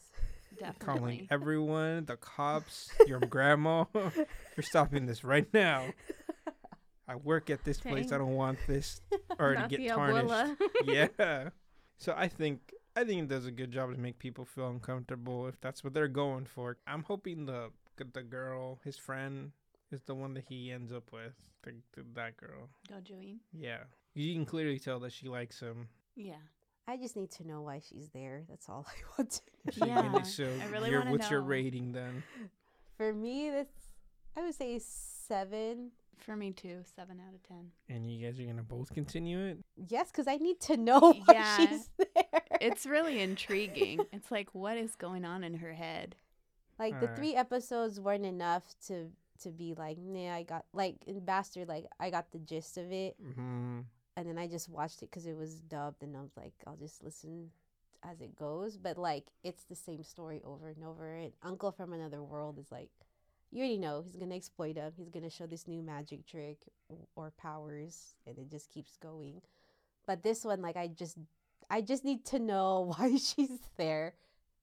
[0.79, 3.85] Calling everyone, the cops, your grandma.
[3.93, 5.87] You're stopping this right now.
[7.07, 8.11] I work at this place.
[8.11, 9.01] I don't want this
[9.37, 10.61] or to get tarnished.
[10.85, 11.49] yeah.
[11.97, 15.47] So I think I think it does a good job to make people feel uncomfortable
[15.47, 16.77] if that's what they're going for.
[16.87, 19.51] I'm hoping the the girl, his friend,
[19.91, 21.33] is the one that he ends up with.
[21.63, 22.69] The, the, that girl.
[22.91, 23.37] Gojoin.
[23.53, 23.83] Yeah.
[24.13, 25.87] You can clearly tell that she likes him.
[26.15, 26.35] Yeah.
[26.87, 28.43] I just need to know why she's there.
[28.49, 29.71] That's all I want to know.
[29.71, 32.23] So, Yeah, Yumi, so I really your- wanna what's your rating then?
[32.97, 33.67] For me, this
[34.35, 35.91] I would say seven.
[36.17, 37.71] For me too, seven out of ten.
[37.89, 39.57] And you guys are gonna both continue it?
[39.89, 41.57] Yes, because I need to know why Yeah.
[41.57, 42.41] she's there.
[42.61, 44.05] it's really intriguing.
[44.13, 46.15] It's like what is going on in her head?
[46.79, 47.15] Like the Alright.
[47.17, 49.09] three episodes weren't enough to
[49.41, 52.91] to be like, nah, I got like in Bastard, like I got the gist of
[52.91, 53.79] it, hmm
[54.15, 56.75] and then I just watched it because it was dubbed, and I was like, I'll
[56.75, 57.49] just listen
[58.03, 58.77] as it goes.
[58.77, 61.15] But like, it's the same story over and over.
[61.15, 62.89] And Uncle from Another World is like,
[63.51, 64.93] you already know he's gonna exploit him.
[64.97, 66.57] He's gonna show this new magic trick
[67.15, 69.41] or powers, and it just keeps going.
[70.05, 71.17] But this one, like, I just,
[71.69, 74.15] I just need to know why she's there.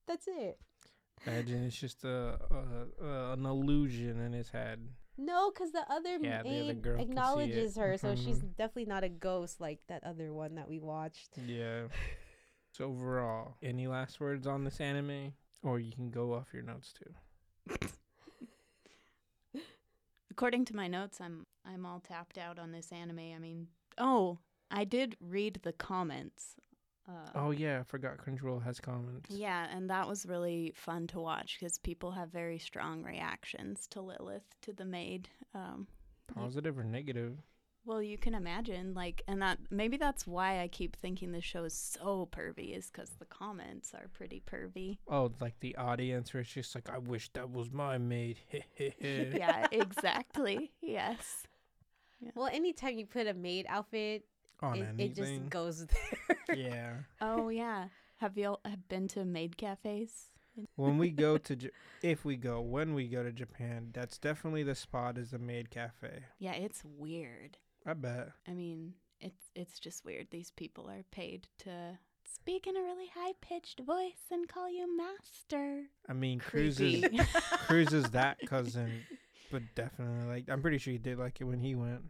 [0.07, 0.59] That's it.
[1.27, 4.81] Imagine it's just a, a, a an illusion in his head.
[5.23, 8.57] No, because the other Yeah, the other maid girl acknowledges her, so she's Mhm.
[8.57, 11.37] definitely not a ghost like that other one that we watched.
[11.39, 11.89] Yeah.
[12.73, 16.93] So overall, any last words on this anime, or you can go off your notes
[16.93, 17.13] too.
[20.31, 23.19] According to my notes, I'm I'm all tapped out on this anime.
[23.35, 23.67] I mean,
[23.99, 24.39] oh,
[24.71, 26.55] I did read the comments.
[27.11, 29.31] Uh, Oh yeah, I forgot Crunchyroll has comments.
[29.31, 34.01] Yeah, and that was really fun to watch because people have very strong reactions to
[34.01, 35.29] Lilith, to the maid.
[35.55, 35.87] Um,
[36.33, 37.39] Positive or negative?
[37.85, 41.65] well, you can imagine, like, and that maybe that's why I keep thinking this show
[41.65, 44.99] is so pervy, is because the comments are pretty pervy.
[45.09, 48.39] Oh, like the audience where it's just like, I wish that was my maid.
[49.01, 50.71] yeah, exactly.
[50.81, 51.47] Yes.
[52.35, 54.25] Well, anytime you put a maid outfit,
[54.63, 55.87] On it, it just goes
[56.49, 56.57] there.
[56.57, 56.93] yeah.
[57.21, 57.87] Oh yeah.
[58.19, 60.31] Have you all have been to maid cafes?
[60.77, 61.71] When we go to, J-
[62.03, 65.71] if we go, when we go to Japan, that's definitely the spot is the maid
[65.71, 66.25] cafe.
[66.39, 67.57] Yeah, it's weird.
[67.87, 68.31] I bet.
[68.47, 70.27] I mean, it's it's just weird.
[70.31, 74.87] These people are paid to speak in a really high pitched voice and call you
[74.97, 75.85] master.
[76.09, 77.21] I mean, Cruz is, Creepy.
[77.67, 78.91] Cruz is that cousin,
[79.51, 82.03] but definitely like I'm pretty sure he did like it when he went.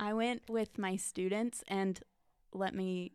[0.00, 2.00] I went with my students, and
[2.52, 3.12] let me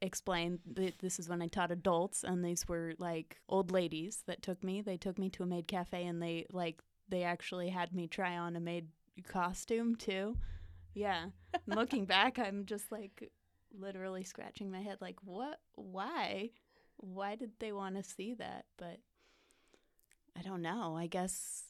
[0.00, 0.60] explain.
[0.74, 4.62] th- This is when I taught adults, and these were like old ladies that took
[4.64, 4.80] me.
[4.82, 8.36] They took me to a maid cafe, and they like they actually had me try
[8.36, 8.88] on a maid
[9.28, 10.36] costume too.
[10.94, 11.26] Yeah.
[11.66, 13.30] Looking back, I'm just like
[13.78, 15.60] literally scratching my head, like, what?
[15.74, 16.50] Why?
[16.98, 18.66] Why did they want to see that?
[18.76, 18.98] But
[20.38, 20.96] I don't know.
[20.96, 21.62] I guess,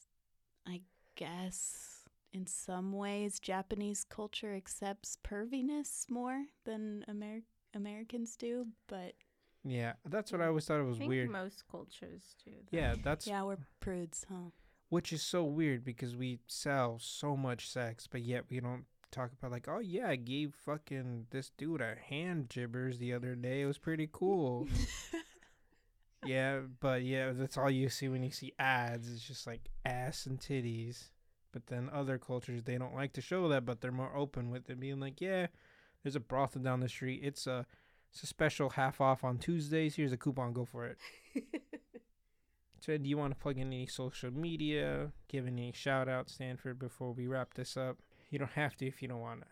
[0.67, 0.81] I
[1.15, 1.92] guess
[2.33, 8.67] in some ways, Japanese culture accepts perviness more than Amer- Americans do.
[8.87, 9.13] But
[9.63, 10.49] Yeah, that's what I hmm.
[10.49, 11.29] always thought it I was think weird.
[11.29, 12.51] most cultures do.
[12.51, 12.77] though.
[12.77, 14.49] Yeah, that's yeah, we're prudes, huh?
[14.89, 19.31] which is so weird because we sell so much sex, but yet we don't talk
[19.31, 23.61] about like, oh yeah, I gave fucking this dude a hand gibbers the other day.
[23.61, 24.67] It was pretty cool.
[26.25, 29.11] yeah, but yeah, that's all you see when you see ads.
[29.11, 31.09] It's just like ass and titties.
[31.53, 34.69] But then other cultures they don't like to show that, but they're more open with
[34.69, 35.47] it, being like, yeah,
[36.03, 37.21] there's a brothel down the street.
[37.23, 37.65] It's a
[38.11, 39.95] it's a special half off on Tuesdays.
[39.95, 40.51] Here's a coupon.
[40.51, 40.97] Go for it.
[42.85, 46.79] So, do you want to plug in any social media, give any shout out, Stanford,
[46.79, 47.99] before we wrap this up?
[48.29, 49.47] You don't have to if you don't want to.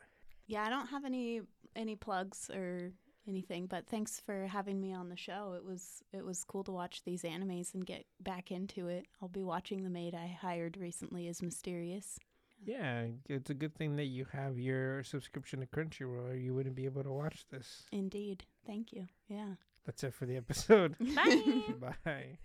[0.47, 1.39] Yeah, I don't have any
[1.73, 2.91] any plugs or
[3.27, 5.53] anything, but thanks for having me on the show.
[5.57, 9.05] It was it was cool to watch these animes and get back into it.
[9.21, 12.17] I'll be watching the maid I hired recently is mysterious.
[12.63, 16.75] Yeah, it's a good thing that you have your subscription to Crunchyroll, or you wouldn't
[16.75, 17.83] be able to watch this.
[17.91, 18.43] Indeed.
[18.67, 19.07] Thank you.
[19.27, 19.53] Yeah.
[19.85, 20.95] That's it for the episode.
[21.15, 21.63] Bye.
[22.05, 22.37] Bye.